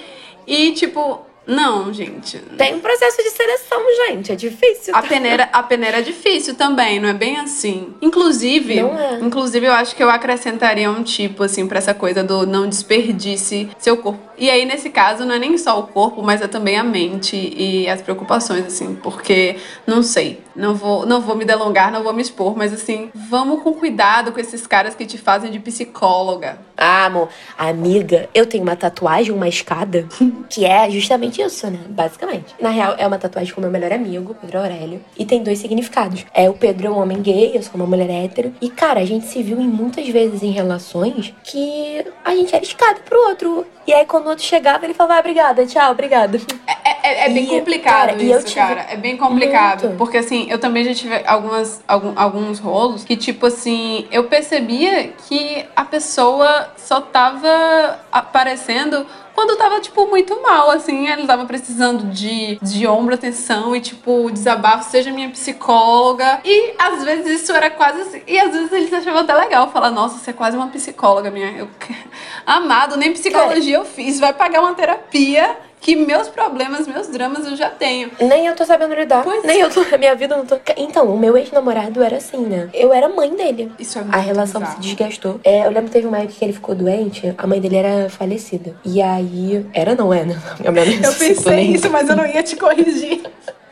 [0.47, 2.37] e, tipo, Não, gente.
[2.57, 4.31] Tem um processo de seleção, gente.
[4.31, 4.95] É difícil.
[4.95, 5.07] A tá?
[5.07, 7.93] peneira, a peneira é difícil também, não é bem assim.
[8.01, 9.19] Inclusive, Não é.
[9.19, 13.69] inclusive eu acho que eu acrescentaria um tipo assim pra essa coisa do não desperdice
[13.77, 14.19] seu corpo.
[14.37, 17.35] E aí nesse caso não é nem só o corpo, mas é também a mente
[17.35, 22.13] e as preocupações assim, porque não sei, não vou, não vou me delongar, não vou
[22.13, 26.57] me expor, mas assim, vamos com cuidado com esses caras que te fazem de psicóloga.
[26.75, 30.07] Ah, amor, amiga, eu tenho uma tatuagem, uma escada,
[30.49, 31.79] que é justamente isso, né?
[31.89, 32.55] Basicamente.
[32.59, 36.25] Na real, é uma tatuagem com meu melhor amigo, Pedro Aurélio, e tem dois significados.
[36.33, 38.53] É o Pedro é um homem gay, eu sou uma mulher hétero.
[38.61, 42.63] E, cara, a gente se viu em muitas vezes em relações que a gente era
[42.63, 43.65] escada pro outro.
[43.85, 46.39] E aí, quando o outro chegava, ele falava, ah, obrigada, tchau, obrigada.
[46.65, 48.85] É, é- é bem E, complicado cara, isso, tive cara.
[48.89, 49.83] É bem complicado.
[49.83, 49.97] muito.
[49.97, 55.09] Porque assim, eu também já tive algumas, algum- alguns rolos que, tipo assim, eu percebia
[55.27, 61.07] que a pessoa só tava aparecendo quando tava, tipo, muito mal, assim.
[61.07, 66.39] Ela tava precisando de, de ombro, atenção e, tipo, desabafo, seja minha psicóloga.
[66.45, 68.21] E às vezes isso era quase assim.
[68.27, 71.49] E às vezes eles achavam até legal falar, nossa, você é quase uma psicóloga, minha.
[71.51, 71.67] Eu...
[72.45, 74.19] Amado, nem psicologia eu fiz.
[74.19, 78.09] Vai pagar uma terapia que meus problemas, meus dramas eu já tenho.
[78.21, 79.23] Nem eu tô sabendo lidar.
[79.23, 79.81] Pois nem eu tô.
[79.81, 80.57] A minha vida não tô.
[80.77, 82.69] Então, o meu ex-namorado era assim, né?
[82.73, 83.69] Eu era mãe dele.
[83.77, 84.81] Isso é muito A relação bizarro.
[84.81, 85.41] se desgastou.
[85.43, 88.09] É, eu lembro que teve uma época que ele ficou doente, a mãe dele era
[88.09, 88.75] falecida.
[88.85, 89.65] E aí.
[89.73, 90.41] Era, não é, né?
[90.63, 93.23] Eu pensei isso, mas eu não ia te corrigir.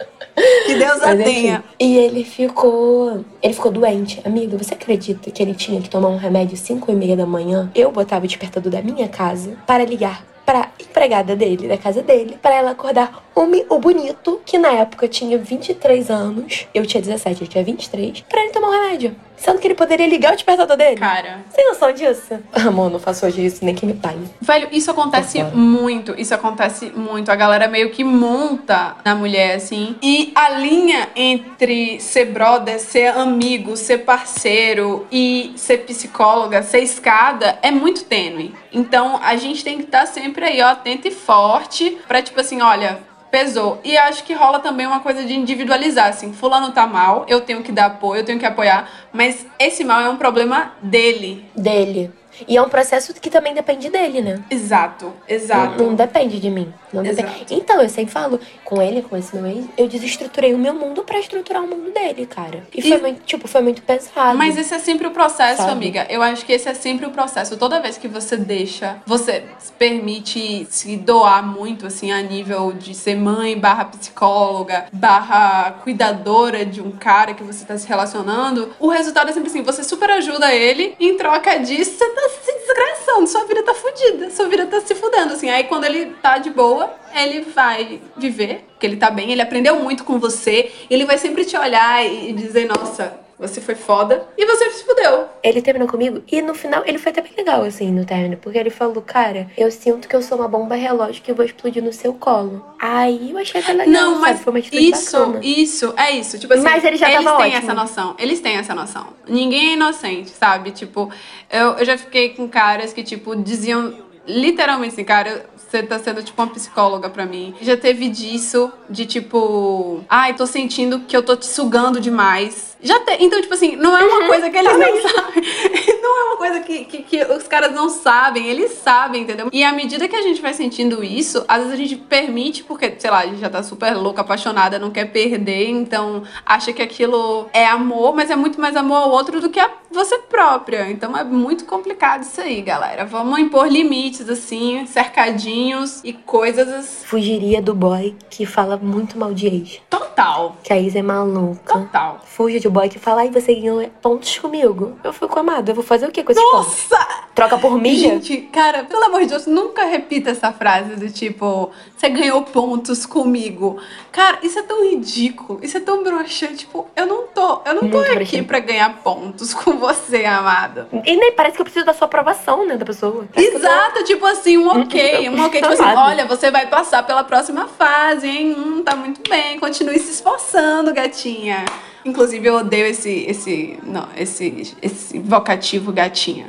[0.65, 1.32] Que Deus a Mas, enfim.
[1.34, 1.63] tenha.
[1.80, 3.23] E ele ficou.
[3.41, 4.21] Ele ficou doente.
[4.25, 7.25] Amiga, você acredita que ele tinha que tomar um remédio às 5 e meia da
[7.25, 7.69] manhã?
[7.75, 12.38] Eu botava o despertador da minha casa para ligar pra empregada dele, da casa dele,
[12.41, 13.23] para ela acordar
[13.69, 16.67] o, bonito, que na época tinha 23 anos.
[16.73, 19.15] Eu tinha 17, ele tinha 23, pra ele tomar um remédio.
[19.38, 20.97] Sendo que ele poderia ligar o despertador dele.
[20.97, 22.39] Cara, Tem noção disso?
[22.54, 24.19] Amor, não faço hoje isso, nem que me pague.
[24.39, 26.13] velho, isso acontece muito.
[26.15, 27.32] Isso acontece muito.
[27.32, 29.95] A galera meio que monta na mulher, assim.
[29.99, 37.58] E a linha entre ser brother, ser amigo, ser parceiro e ser psicóloga, ser escada,
[37.63, 38.54] é muito tênue.
[38.71, 42.62] Então a gente tem que estar sempre aí, ó, atento e forte pra, tipo assim,
[42.62, 42.99] olha.
[43.31, 43.79] Pesou.
[43.83, 46.33] E acho que rola também uma coisa de individualizar, assim.
[46.33, 48.89] Fulano tá mal, eu tenho que dar apoio, eu tenho que apoiar.
[49.13, 51.45] Mas esse mal é um problema dele.
[51.55, 52.11] Dele.
[52.47, 54.41] E é um processo que também depende dele, né?
[54.49, 55.77] Exato, exato.
[55.82, 56.73] Não, não depende de mim.
[56.93, 57.30] Não depende.
[57.30, 57.54] Exato.
[57.54, 61.04] Então, eu sempre falo, com ele, com esse meu ex, eu desestruturei o meu mundo
[61.04, 62.63] pra estruturar o mundo dele, cara.
[62.73, 64.38] E, foi E- muito, tipo, foi muito pesado.
[64.38, 65.71] Mas esse é sempre o processo, Sabe?
[65.71, 66.06] amiga.
[66.10, 67.58] Eu acho que esse é sempre o processo.
[67.58, 69.43] Toda vez que você deixa, você
[69.77, 76.82] permite se doar muito, assim, a nível de ser mãe, barra psicóloga, barra cuidadora de
[76.82, 80.54] um cara que você tá se relacionando, o resultado é sempre assim, você super ajuda
[80.54, 84.81] ele, em troca disso, você tá se desgraçando, sua vida tá fudida, sua vida tá
[84.81, 85.49] se fudendo, assim.
[85.49, 89.75] Aí quando ele tá de boa, ele vai viver, porque ele tá bem, ele aprendeu
[89.77, 94.45] muito com você, ele vai sempre te olhar e dizer, nossa, você foi foda e
[94.45, 95.25] você se fudeu.
[95.43, 98.38] Ele terminou comigo e no final ele foi até bem legal, assim, no término.
[98.38, 101.43] Porque ele falou, cara, eu sinto que eu sou uma bomba relógio que eu vou
[101.43, 102.63] explodir no seu colo.
[102.80, 104.21] Aí eu achei até legal, Não, sabe?
[104.21, 105.39] mas Foi uma isso, bacana.
[105.43, 106.38] isso, é isso.
[106.39, 107.58] Tipo assim, Mas ele já eles têm ótimo.
[107.58, 108.15] essa noção.
[108.19, 109.08] Eles têm essa noção.
[109.27, 110.71] Ninguém é inocente, sabe?
[110.71, 111.12] Tipo,
[111.49, 113.93] eu, eu já fiquei com caras que, tipo, diziam
[114.27, 117.56] literalmente assim, cara, você tá sendo tipo uma psicóloga pra mim.
[117.62, 122.70] Já teve disso, de tipo, ai, tô sentindo que eu tô te sugando demais.
[122.83, 123.23] Já tem.
[123.23, 124.09] Então, tipo assim, não é Uhum.
[124.17, 125.43] uma coisa que eles não sabem.
[126.01, 129.49] Não é uma coisa que, que, que os caras não sabem, eles sabem, entendeu?
[129.53, 132.95] E à medida que a gente vai sentindo isso, às vezes a gente permite, porque,
[132.97, 136.81] sei lá, a gente já tá super louca, apaixonada, não quer perder, então acha que
[136.81, 140.89] aquilo é amor, mas é muito mais amor ao outro do que a você própria.
[140.89, 143.05] Então é muito complicado isso aí, galera.
[143.05, 147.03] Vamos impor limites, assim, cercadinhos e coisas.
[147.05, 149.79] Fugiria do boy que fala muito mal de ex.
[149.89, 150.57] Total.
[150.63, 151.73] Que a ex é maluca.
[151.73, 152.19] Total.
[152.25, 154.97] Fuja de boy que fala, ai, você ganhou pontos comigo.
[155.03, 156.88] Eu fico amado, eu vou fazer o que com esses pontos?
[156.89, 157.07] Nossa!
[157.36, 158.10] Troca por milha?
[158.10, 163.05] Gente, cara, pelo amor de Deus, nunca repita essa frase do tipo, você ganhou pontos
[163.05, 163.77] comigo.
[164.12, 166.57] Cara, isso é tão ridículo, isso é tão broxante.
[166.57, 168.43] Tipo, eu não tô, eu não tô Muito aqui broxante.
[168.43, 170.88] pra ganhar pontos com você, amado.
[171.05, 173.25] E nem parece que eu preciso da sua aprovação, né, da pessoa.
[173.34, 176.51] Parece que eu tô- Exato, tipo assim, um ok, um ok, tipo assim, olha, você
[176.51, 178.53] vai passar pela próxima fase, hein?
[178.57, 181.63] Hum, tá muito bem, continue se esforçando, gatinha.
[182.03, 186.47] Inclusive, eu odeio esse, esse, não, esse, esse vocativo gatinha.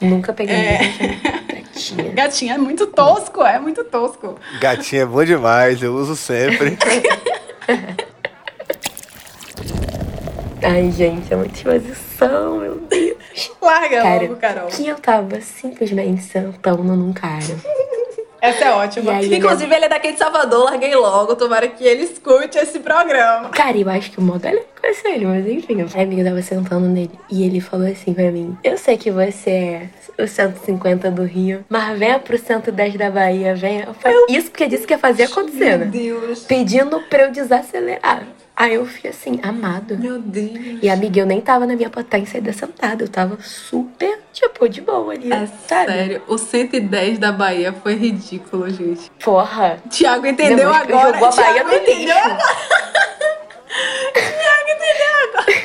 [0.00, 0.78] Nunca peguei É.
[0.78, 1.44] gatinha.
[2.14, 4.36] Gatinha é muito tosco, é muito tosco.
[4.60, 6.78] Gatinha é bom demais, eu uso sempre.
[10.62, 13.16] Ai, gente, é muita exposição, meu Deus.
[13.60, 14.68] Larga Cara, logo, Carol.
[14.68, 17.44] que eu tava simplesmente sentando num cara.
[18.44, 19.12] Essa é ótima.
[19.12, 21.34] Aí, ele Inclusive, ele é daqui de Salvador, larguei logo.
[21.34, 23.48] Tomara que ele escute esse programa.
[23.48, 25.78] Cara, eu acho que o mó galera conhece ele, mas enfim.
[25.82, 29.88] A amiga tava sentando nele e ele falou assim pra mim: Eu sei que você
[30.18, 33.84] é o 150 do Rio, mas venha pro 110 da Bahia, venha.
[33.86, 35.86] Eu falei, Isso porque disse que ia fazer acontecer, Meu né?
[35.86, 36.40] Deus.
[36.44, 38.24] Pedindo pra eu desacelerar.
[38.56, 39.98] Aí eu fiquei assim, amado.
[39.98, 40.78] Meu Deus.
[40.80, 43.02] E amiga, eu nem tava na minha potência ainda sentada.
[43.02, 45.32] Eu tava super, tipo, de boa ali.
[45.32, 45.92] É sabe?
[45.92, 49.10] sério, o 110 da Bahia foi ridículo, gente.
[49.22, 49.78] Porra.
[49.90, 51.12] Tiago entendeu Depois agora.
[51.12, 52.36] Jogou a Bahia Thiago no entendeu lixo.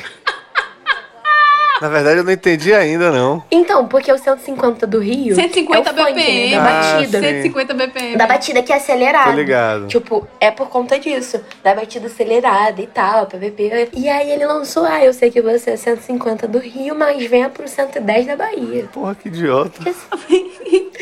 [1.80, 3.42] Na verdade, eu não entendi ainda, não.
[3.50, 5.34] Então, porque o 150 do Rio.
[5.34, 6.50] 150 é o funk, BPM.
[6.50, 7.18] Né, da Ah, batida.
[7.20, 7.24] sim.
[7.24, 8.16] 150 BPM.
[8.16, 9.30] Da batida que é acelerada.
[9.30, 9.86] Tô ligado.
[9.86, 11.40] Tipo, é por conta disso.
[11.62, 13.90] Da batida acelerada e tal, PVP.
[13.94, 17.48] E aí ele lançou, ah, eu sei que você é 150 do Rio, mas venha
[17.48, 18.88] pro 110 da Bahia.
[18.92, 19.80] Porra, que idiota.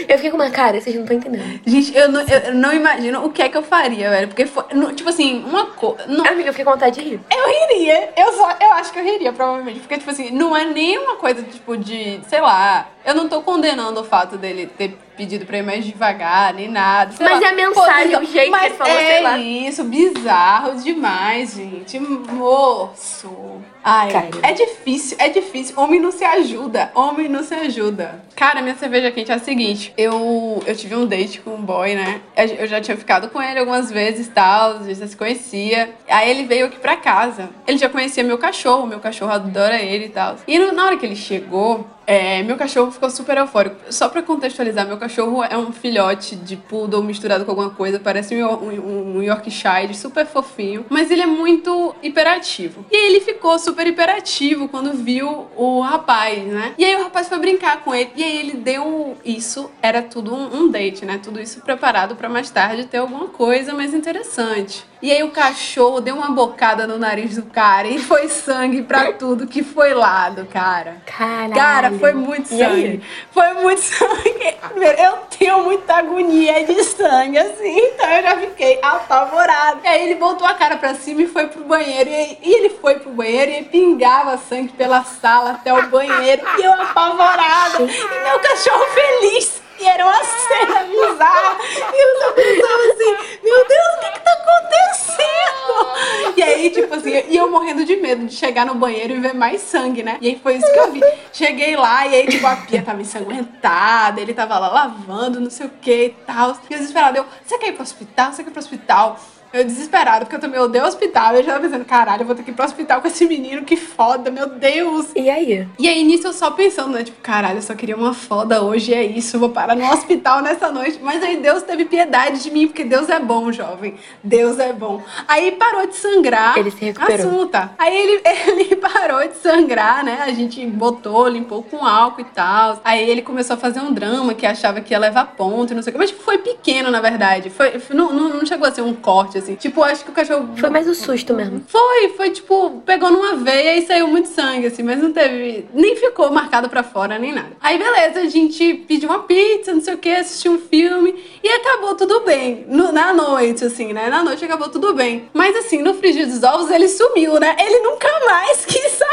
[0.09, 1.61] Eu fiquei com uma cara, vocês não estão entendendo.
[1.67, 4.29] Gente, eu não, eu não imagino o que é que eu faria, velho.
[4.29, 4.65] Porque foi.
[4.73, 6.05] não, tipo assim, uma coisa.
[6.29, 7.21] Amiga, eu fiquei com vontade de rir.
[7.31, 7.47] Eu
[7.77, 8.11] riria.
[8.17, 9.81] Eu, só, eu acho que eu riria, provavelmente.
[9.81, 12.21] Porque, tipo assim, não é nenhuma coisa, tipo, de.
[12.29, 12.89] Sei lá.
[13.05, 17.15] Eu não tô condenando o fato dele ter pedido pra ir mais devagar, nem nada.
[17.19, 17.47] Mas lá.
[17.47, 19.39] é a mensagem, Pô, o jeito que ele falou, é sei lá.
[19.39, 21.99] isso, bizarro demais, gente.
[21.99, 23.63] Moço.
[23.91, 24.29] Ai, Cara.
[24.43, 25.81] é difícil, é difícil.
[25.81, 28.23] Homem não se ajuda, homem não se ajuda.
[28.37, 29.95] Cara, minha cerveja quente é a seguinte.
[29.97, 32.21] Eu, eu tive um date com um boy, né?
[32.37, 35.95] Eu já tinha ficado com ele algumas vezes e tal, já se conhecia.
[36.07, 37.49] Aí ele veio aqui pra casa.
[37.67, 40.37] Ele já conhecia meu cachorro, meu cachorro adora ele e tal.
[40.47, 43.77] E na hora que ele chegou, é, meu cachorro ficou super eufórico.
[43.91, 48.35] Só pra contextualizar, meu cachorro é um filhote de poodle misturado com alguma coisa, parece
[48.43, 52.87] um, um, um Yorkshire, super fofinho, mas ele é muito hiperativo.
[52.91, 56.73] E ele ficou super hiperativo quando viu o rapaz, né?
[56.79, 60.35] E aí o rapaz foi brincar com ele, e aí ele deu isso, era tudo
[60.35, 61.21] um, um date, né?
[61.23, 64.89] Tudo isso preparado pra mais tarde ter alguma coisa mais interessante.
[65.01, 69.13] E aí o cachorro deu uma bocada no nariz do cara e foi sangue pra
[69.13, 70.97] tudo que foi lado, cara.
[71.07, 71.55] Caralho.
[71.55, 72.83] Cara, foi muito E aí?
[72.83, 73.03] sangue.
[73.33, 74.57] Foi muito sangue.
[74.99, 79.81] Eu tenho muita agonia de sangue, assim, então eu já fiquei apavorada.
[79.85, 82.09] E aí ele voltou a cara pra cima e foi pro banheiro.
[82.11, 86.43] E, aí- e ele foi pro banheiro e pingava sangue pela sala até o banheiro.
[86.59, 87.83] E eu apavorada.
[87.83, 89.63] E meu cachorro feliz.
[89.81, 91.59] E era uma cena bizarra.
[91.93, 96.37] E eu só pensava assim, meu Deus, o que que tá acontecendo?
[96.37, 99.35] E aí, tipo assim, e eu morrendo de medo de chegar no banheiro e ver
[99.35, 100.19] mais sangue, né?
[100.21, 101.01] E aí foi isso que eu vi.
[101.33, 105.67] Cheguei lá e aí, tipo, a pia tava ensanguentada, ele tava lá lavando, não sei
[105.67, 106.57] o que e tal.
[106.69, 108.33] E eu desesperada, eu, você quer ir pro hospital?
[108.33, 109.19] Você quer ir pro hospital?
[109.53, 111.35] Eu desesperado, porque eu também odeio hospital.
[111.35, 113.63] Eu já tava pensando, caralho, eu vou ter que ir pro hospital com esse menino,
[113.65, 115.07] que foda, meu Deus.
[115.17, 115.67] E aí?
[115.79, 117.03] E aí, nisso eu só pensando, né?
[117.03, 120.71] Tipo, caralho, eu só queria uma foda hoje, é isso, vou parar no hospital nessa
[120.71, 120.99] noite.
[121.03, 123.95] Mas aí Deus teve piedade de mim, porque Deus é bom, jovem.
[124.23, 125.03] Deus é bom.
[125.27, 126.59] Aí parou de sangrar.
[126.59, 127.27] Ele se recuperou.
[127.29, 127.71] Assunta.
[127.79, 128.23] Aí ele,
[128.63, 130.19] ele parou de sangrar, né?
[130.23, 132.81] A gente botou, limpou com álcool e tal.
[132.85, 135.83] Aí ele começou a fazer um drama que achava que ia levar ponto e não
[135.83, 135.99] sei o que.
[135.99, 137.49] Mas tipo, foi pequeno, na verdade.
[137.49, 139.55] Foi- não, não, não chegou a ser um corte, assim.
[139.55, 141.63] Tipo, acho que o cachorro Foi mais o susto mesmo.
[141.67, 145.67] foi, foi tipo, pegou numa veia e saiu muito sangue, assim, mas não teve.
[145.73, 147.53] Nem ficou marcado pra fora, nem nada.
[147.61, 151.49] Aí, beleza, a gente pediu uma pizza, não sei o que, assistiu um filme e
[151.49, 152.65] acabou tudo bem.
[152.69, 154.09] No- na noite, assim, né?
[154.09, 155.29] Na noite acabou tudo bem.
[155.33, 157.57] Mas, assim, no frigir dos ovos ele sumiu, né?
[157.59, 159.08] Ele nunca mais quis saber.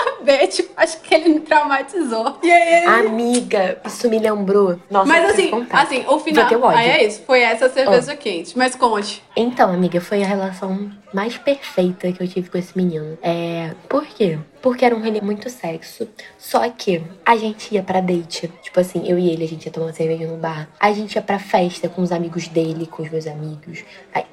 [0.47, 2.37] Tipo, acho que ele me traumatizou.
[2.43, 3.07] E aí ele.
[3.07, 4.79] Amiga, isso me lembrou.
[4.89, 6.47] Nossa, mas assim, assim, o final.
[6.69, 7.21] Aí é isso.
[7.25, 8.57] Foi essa cerveja quente.
[8.57, 9.23] Mas conte.
[9.35, 13.17] Então, amiga, foi a relação mais perfeita que eu tive com esse menino.
[13.21, 13.71] É.
[13.87, 14.37] Por quê?
[14.65, 16.07] Porque era um rolê muito sexo.
[16.39, 18.51] Só que a gente ia pra date.
[18.63, 20.67] Tipo assim, eu e ele, a gente ia tomar uma cerveja no bar.
[20.79, 23.83] A gente ia pra festa com os amigos dele, com os meus amigos.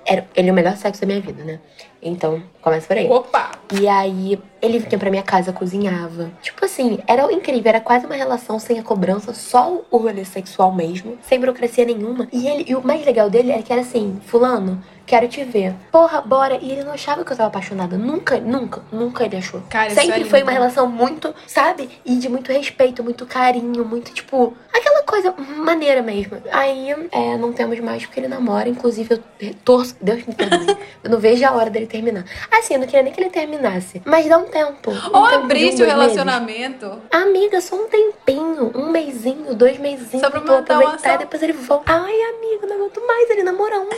[0.06, 1.60] Era, ele é o melhor sexo da minha vida, né?
[2.00, 3.10] Então, começa por aí.
[3.10, 3.50] Opa!
[3.78, 6.32] E aí, ele vinha pra minha casa, cozinhava.
[6.40, 10.72] Tipo assim, era incrível, era quase uma relação sem a cobrança, só o rolê sexual
[10.72, 12.26] mesmo, sem burocracia nenhuma.
[12.32, 15.74] E ele, e o mais legal dele era que era assim, fulano, quero te ver.
[15.90, 16.58] Porra, bora.
[16.60, 17.96] E ele não achava que eu tava apaixonada.
[17.96, 19.62] Nunca, nunca, nunca ele achou.
[19.68, 21.90] Cara, Sempre é foi uma relação muito, sabe?
[22.04, 26.42] E de muito respeito, muito carinho, muito, tipo, aquela coisa maneira mesmo.
[26.50, 28.68] Aí, é, não temos mais porque ele namora.
[28.68, 29.96] Inclusive, eu torço.
[30.00, 30.76] Deus me perdoe.
[31.04, 32.24] eu não vejo a hora dele terminar.
[32.50, 34.00] Assim, eu não queria nem que ele terminasse.
[34.04, 34.90] Mas dá um tempo.
[34.90, 35.80] Um Ou tempo um, o dois meses.
[35.80, 37.02] relacionamento.
[37.10, 41.18] Amiga, só um tempinho, um mêsinho, dois mesinhos Só pra uma aproveitar e ação.
[41.18, 41.92] depois ele volta.
[41.92, 43.88] Ai, amiga, não aguento mais ele namorando,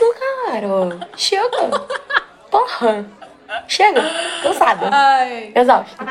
[0.45, 1.07] cara.
[1.15, 1.85] Chega.
[2.51, 3.05] Porra.
[3.67, 4.01] Chega.
[4.43, 4.89] Cansada.
[4.91, 5.51] Ai.
[5.55, 6.05] Exausta.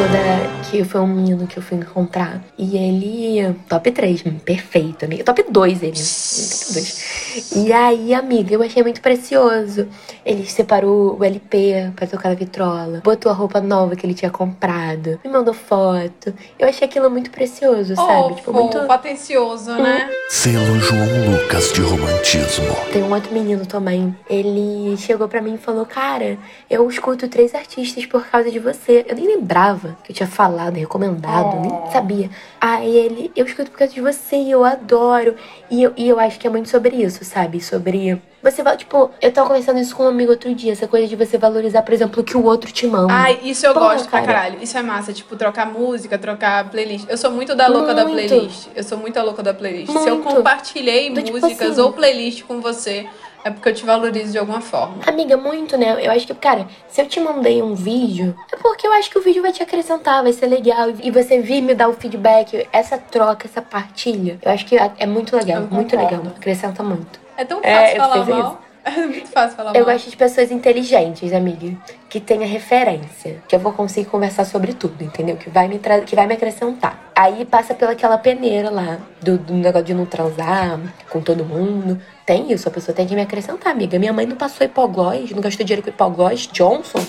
[0.00, 2.40] Eu sou da que foi um menino que eu fui encontrar.
[2.56, 3.54] E ele.
[3.68, 5.24] Top 3, perfeito, amiga.
[5.24, 5.92] Top 2 ele.
[5.92, 7.56] Top 2.
[7.56, 9.88] E aí, amiga, eu achei muito precioso.
[10.24, 13.00] Ele separou o LP pra tocar na vitrola.
[13.02, 15.18] Botou a roupa nova que ele tinha comprado.
[15.24, 16.32] Me mandou foto.
[16.58, 18.32] Eu achei aquilo muito precioso, sabe?
[18.32, 18.78] Oh, tipo, muito.
[18.78, 20.08] atencioso, né?
[20.28, 22.76] Selo João Lucas de romantismo.
[22.92, 24.14] Tem um outro menino também.
[24.28, 29.04] Ele chegou pra mim e falou: Cara, eu escuto três artistas por causa de você.
[29.08, 31.60] Eu nem lembrava que eu tinha falado, recomendado, Oh.
[31.60, 32.30] nem sabia.
[32.60, 35.34] Aí ele, eu escuto por causa de você e eu adoro.
[35.70, 37.60] E eu, e eu acho que é muito sobre isso, sabe?
[37.60, 38.20] Sobre.
[38.42, 41.14] Você vai, tipo, eu tava conversando isso com um amigo outro dia, essa coisa de
[41.14, 43.12] você valorizar, por exemplo, o que o outro te manda.
[43.12, 44.32] Ai, isso eu Porra, gosto pra cara.
[44.32, 44.62] caralho.
[44.62, 47.06] Isso é massa, tipo, trocar música, trocar playlist.
[47.08, 48.26] Eu sou muito da louca da Muito.
[48.28, 48.68] playlist.
[48.74, 49.92] Eu sou muito a louca da playlist.
[49.92, 50.34] Se eu Muito.
[50.34, 51.80] compartilhei Do tipo músicas assim.
[51.82, 53.06] ou playlist com você,
[53.44, 54.96] é porque eu te valorizo de alguma forma.
[55.06, 55.96] Amiga, muito, né?
[56.04, 59.18] Eu acho que, cara, se eu te mandei um vídeo, é porque eu acho que
[59.18, 60.88] o vídeo vai te acrescentar, vai ser legal.
[61.02, 65.06] E você vir me dar o feedback, essa troca, essa partilha, eu acho que é
[65.06, 66.22] muito legal, muito legal.
[66.36, 67.20] Acrescenta muito.
[67.36, 68.62] É tão É, fácil eu falar mal.
[68.84, 69.92] É muito fácil falar Eu mal.
[69.94, 71.76] gosto de pessoas inteligentes, amiga.
[72.08, 73.42] Que tenha referência.
[73.46, 75.36] Que eu vou conseguir conversar sobre tudo, entendeu?
[75.36, 77.10] Que vai me, que vai me acrescentar.
[77.14, 82.00] Aí passa pelaquela peneira lá, do, do negócio de não transar com todo mundo.
[82.24, 83.98] Tem isso, a pessoa tem que me acrescentar, amiga.
[83.98, 86.46] Minha mãe não passou hipoglós, não gastou dinheiro com hipoglós.
[86.52, 87.04] Johnson?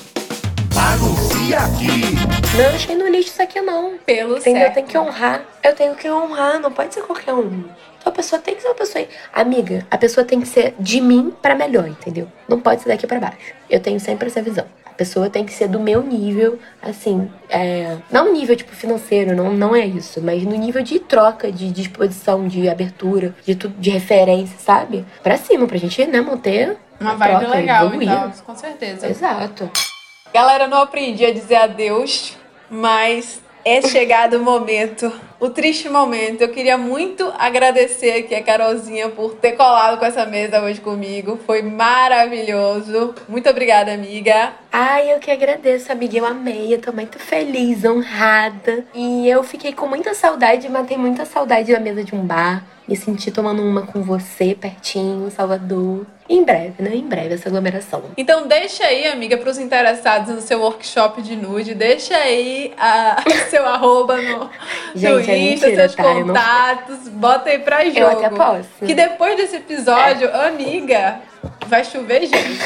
[0.76, 2.58] Anuncia aqui.
[2.58, 3.98] Não, eu achei no lixo isso aqui não.
[4.06, 4.62] Pelo Entendeu?
[4.62, 4.74] certo.
[4.76, 5.42] Tem que honrar.
[5.64, 7.64] Eu tenho que honrar, não pode ser qualquer um.
[8.02, 9.06] Então a pessoa tem que ser uma pessoa.
[9.32, 12.28] Amiga, a pessoa tem que ser de mim pra melhor, entendeu?
[12.50, 13.54] Não pode ser daqui pra baixo.
[13.70, 14.66] Eu tenho sempre essa visão.
[14.86, 17.98] A pessoa tem que ser do meu nível, assim, é...
[18.12, 22.48] não nível tipo financeiro, não, não é isso, mas no nível de troca, de disposição,
[22.48, 25.06] de abertura, de tudo, de referência, sabe?
[25.24, 28.10] Pra cima, pra gente, né, manter Uma vibe troca, legal, evoluir.
[28.10, 29.08] então, com certeza.
[29.08, 29.72] Exato.
[30.34, 32.38] Galera, eu não aprendi a dizer adeus,
[32.70, 36.42] mas é chegado o momento, o triste momento.
[36.42, 41.40] Eu queria muito agradecer aqui a Carolzinha por ter colado com essa mesa hoje comigo.
[41.46, 43.16] Foi maravilhoso.
[43.28, 44.54] Muito obrigada, amiga.
[44.72, 46.18] Ai, eu que agradeço, amiga.
[46.18, 48.86] Eu amei, eu tô muito feliz, honrada.
[48.94, 52.64] E eu fiquei com muita saudade, matei muita saudade da mesa de um bar.
[52.88, 56.06] Me senti tomando uma com você, pertinho, Salvador.
[56.34, 56.92] Em breve, né?
[56.96, 58.04] Em breve, essa aglomeração.
[58.16, 63.22] Então deixa aí, amiga, para os interessados no seu workshop de nude, deixa aí a-
[63.28, 64.50] o seu arroba no, no
[64.96, 66.04] Gente, é Insta, mentira, seus tá?
[66.06, 68.00] Eu não- contatos, bota aí pra jogo.
[68.00, 68.70] Eu até posso.
[68.86, 71.20] Que depois desse episódio, amiga,
[71.68, 72.62] vai chover gente.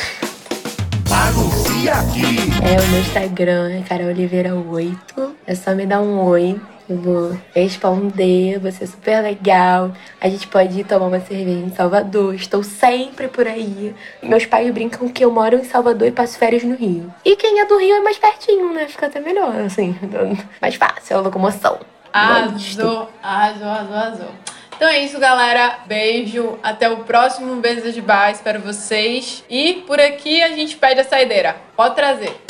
[1.11, 2.35] Anuncia aqui.
[2.63, 5.35] É, o meu Instagram é Carol Oliveira 8.
[5.47, 6.59] É só me dar um oi.
[6.87, 9.91] Eu vou responder, vai ser super legal.
[10.21, 12.35] A gente pode ir tomar uma cerveja em Salvador.
[12.35, 13.95] Estou sempre por aí.
[14.21, 17.11] Meus pais brincam que eu moro em Salvador e passo férias no Rio.
[17.25, 18.87] E quem é do Rio é mais pertinho, né?
[18.87, 19.95] Fica até melhor, assim.
[20.61, 21.79] Mais fácil, a locomoção.
[22.13, 24.29] Arrasou, arrasou, arrasou, arrasou.
[24.75, 25.79] Então é isso, galera.
[25.85, 26.59] Beijo.
[26.61, 28.31] Até o próximo Mesa de Bar.
[28.31, 29.43] Espero vocês.
[29.49, 31.55] E por aqui a gente pede a saideira.
[31.75, 32.44] Pode trazer.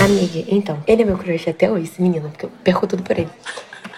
[0.00, 3.18] Amiga, então, ele é meu crush até hoje, esse menino, porque eu perco tudo por
[3.18, 3.28] ele.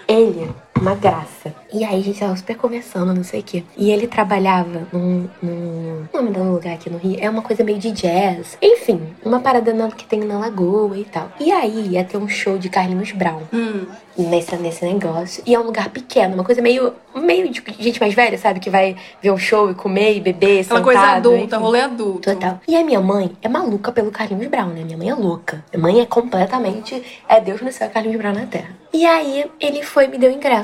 [0.08, 0.50] Ele,
[0.80, 1.54] uma graça.
[1.72, 3.62] E aí a gente tava super conversando, não sei o quê.
[3.76, 5.28] E ele trabalhava num.
[5.42, 8.58] num o nome do lugar aqui no Rio é uma coisa meio de jazz.
[8.60, 11.30] Enfim, uma parada na- que tem na lagoa e tal.
[11.38, 13.86] E aí ia ter um show de Carlinhos Brown Hum.
[14.18, 15.42] nesse, nesse negócio.
[15.46, 16.92] E é um lugar pequeno, uma coisa meio.
[17.14, 18.58] meio de gente mais velha, sabe?
[18.58, 20.60] Que vai ver um show e comer e beber.
[20.60, 21.64] Aquela sentado, coisa adulta, enfim.
[21.64, 22.32] rolê adulto.
[22.34, 22.60] Total.
[22.66, 24.82] E a minha mãe é maluca pelo Carlinhos Brown, né?
[24.84, 25.62] Minha mãe é louca.
[25.72, 27.02] Minha mãe é completamente.
[27.28, 28.70] É Deus no céu, Carlinhos Brown na terra.
[28.94, 30.61] E aí ele foi e me deu ingresso.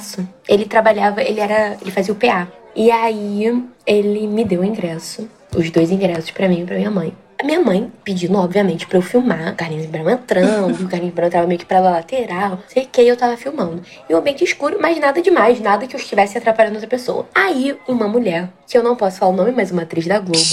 [0.48, 1.76] Ele trabalhava, ele era.
[1.80, 2.48] Ele fazia o PA.
[2.74, 5.28] E aí ele me deu o ingresso.
[5.56, 7.12] Os dois ingressos pra mim e pra minha mãe.
[7.40, 9.54] A minha mãe pedindo, obviamente, pra eu filmar.
[9.54, 13.36] Carlinhos Brown entrando, o Carlinhos Brown tava meio que pra lateral, sei que, eu tava
[13.36, 13.80] filmando.
[14.10, 17.28] E um ambiente escuro, mas nada demais, nada que eu estivesse atrapalhando outra pessoa.
[17.32, 20.44] Aí, uma mulher, que eu não posso falar o nome, mas uma atriz da Globo,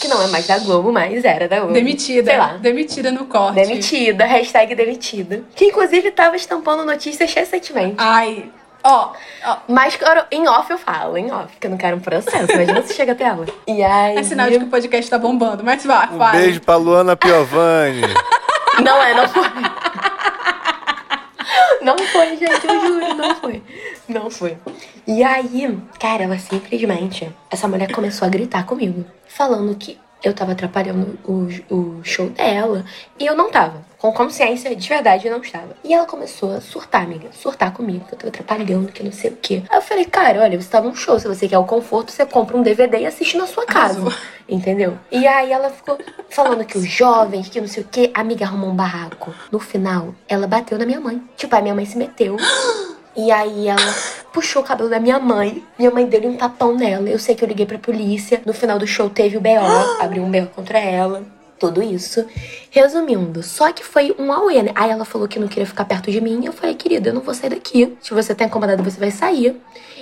[0.00, 1.74] que não é mais da Globo, mas era da Globo.
[1.74, 2.30] Demitida.
[2.30, 2.56] Sei lá.
[2.56, 3.56] Demitida no corte.
[3.56, 5.44] Demitida, hashtag demitida.
[5.54, 7.96] Que inclusive tava estampando notícias recentemente.
[7.98, 8.50] Ai.
[8.88, 9.12] Ó,
[9.44, 9.56] ó.
[9.68, 9.98] Mas
[10.30, 12.52] em off eu falo, em off, porque eu não quero um processo.
[12.52, 13.44] Imagina se chega até ela.
[13.66, 14.16] E aí.
[14.16, 15.64] É sinal de que o podcast tá bombando.
[15.64, 16.38] Mas vá, Um fale.
[16.38, 18.02] beijo pra Luana Piovani.
[18.84, 19.42] Não é, não foi.
[21.80, 23.62] Não foi, gente, eu juro, não foi.
[24.08, 24.58] Não foi.
[25.06, 27.30] E aí, cara, ela simplesmente.
[27.50, 29.04] Essa mulher começou a gritar comigo.
[29.28, 32.84] Falando que eu tava atrapalhando o, o show dela.
[33.18, 33.84] E eu não tava.
[33.96, 35.76] Com consciência, de verdade, eu não estava.
[35.82, 37.28] E ela começou a surtar, amiga.
[37.32, 39.62] Surtar comigo, que eu tava atrapalhando, que não sei o quê.
[39.70, 41.18] Aí eu falei, cara, olha, você tá num show.
[41.18, 44.00] Se você quer o conforto, você compra um DVD e assiste na sua casa.
[44.00, 44.12] Arrasou.
[44.48, 44.98] Entendeu?
[45.10, 45.98] E aí ela ficou
[46.28, 49.32] falando que os jovens, que não sei o quê, a amiga arrumou um barraco.
[49.50, 51.22] No final, ela bateu na minha mãe.
[51.36, 52.36] Tipo, a minha mãe se meteu.
[53.16, 53.94] E aí ela
[54.32, 55.64] puxou o cabelo da minha mãe.
[55.78, 57.08] Minha mãe deu um tapão nela.
[57.08, 58.42] Eu sei que eu liguei pra polícia.
[58.44, 59.48] No final do show teve o BO,
[59.98, 61.22] abriu um BO contra ela.
[61.58, 62.26] Tudo isso.
[62.70, 64.72] Resumindo, só que foi um auê, né?
[64.74, 66.44] Aí ela falou que não queria ficar perto de mim.
[66.44, 67.96] Eu falei, querida, eu não vou sair daqui.
[68.02, 69.56] Se você tá incomodada, você vai sair.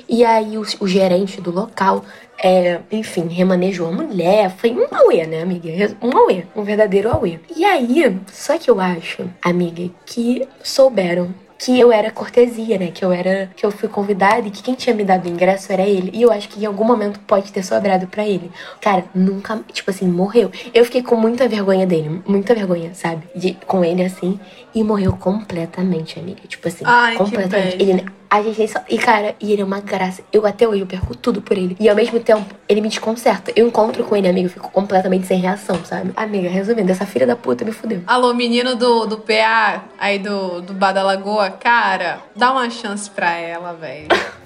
[0.09, 2.05] E aí o, o gerente do local,
[2.43, 4.51] é, enfim, remanejou a mulher.
[4.57, 5.97] Foi um auê, né, amiga?
[6.03, 6.45] Um auê.
[6.57, 7.39] Um verdadeiro auê.
[7.55, 12.90] E aí, só que eu acho, amiga, que souberam que eu era cortesia, né?
[12.92, 13.50] Que eu era.
[13.57, 16.11] Que eu fui convidada e que quem tinha me dado o ingresso era ele.
[16.12, 18.50] E eu acho que em algum momento pode ter sobrado pra ele.
[18.80, 20.50] Cara, nunca, tipo assim, morreu.
[20.72, 22.22] Eu fiquei com muita vergonha dele.
[22.26, 23.22] Muita vergonha, sabe?
[23.34, 24.38] De, com ele assim.
[24.74, 26.40] E morreu completamente, amiga.
[26.46, 27.82] Tipo assim, Ai, completamente.
[27.82, 28.05] Ele,
[28.39, 28.80] a gente nem só.
[28.89, 30.22] E, cara, e ele é uma graça.
[30.32, 31.76] Eu até hoje eu perco tudo por ele.
[31.78, 33.53] E ao mesmo tempo, ele me desconcerta.
[33.55, 36.12] Eu encontro com ele, amiga, eu fico completamente sem reação, sabe?
[36.16, 38.03] Amiga, resumindo, essa filha da puta me fudeu.
[38.07, 43.09] Alô, menino do, do PA aí do, do Bar da Lagoa, cara, dá uma chance
[43.09, 44.09] pra ela, velho.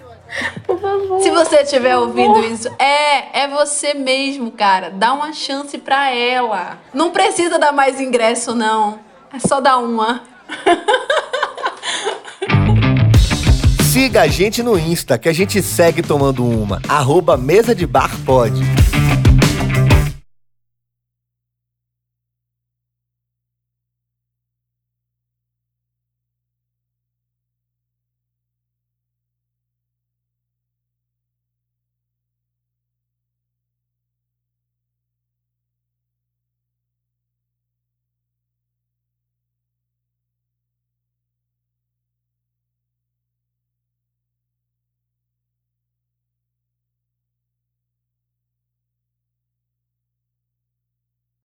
[0.67, 1.23] Por favor.
[1.23, 4.91] Se você estiver ouvindo isso, é, é você mesmo, cara.
[4.91, 6.79] Dá uma chance pra ela.
[6.93, 9.01] Não precisa dar mais ingresso, não.
[9.33, 10.23] É só dar uma.
[13.99, 16.81] Siga a gente no Insta, que a gente segue tomando uma.
[16.87, 18.55] Arroba Mesa de Bar Pod.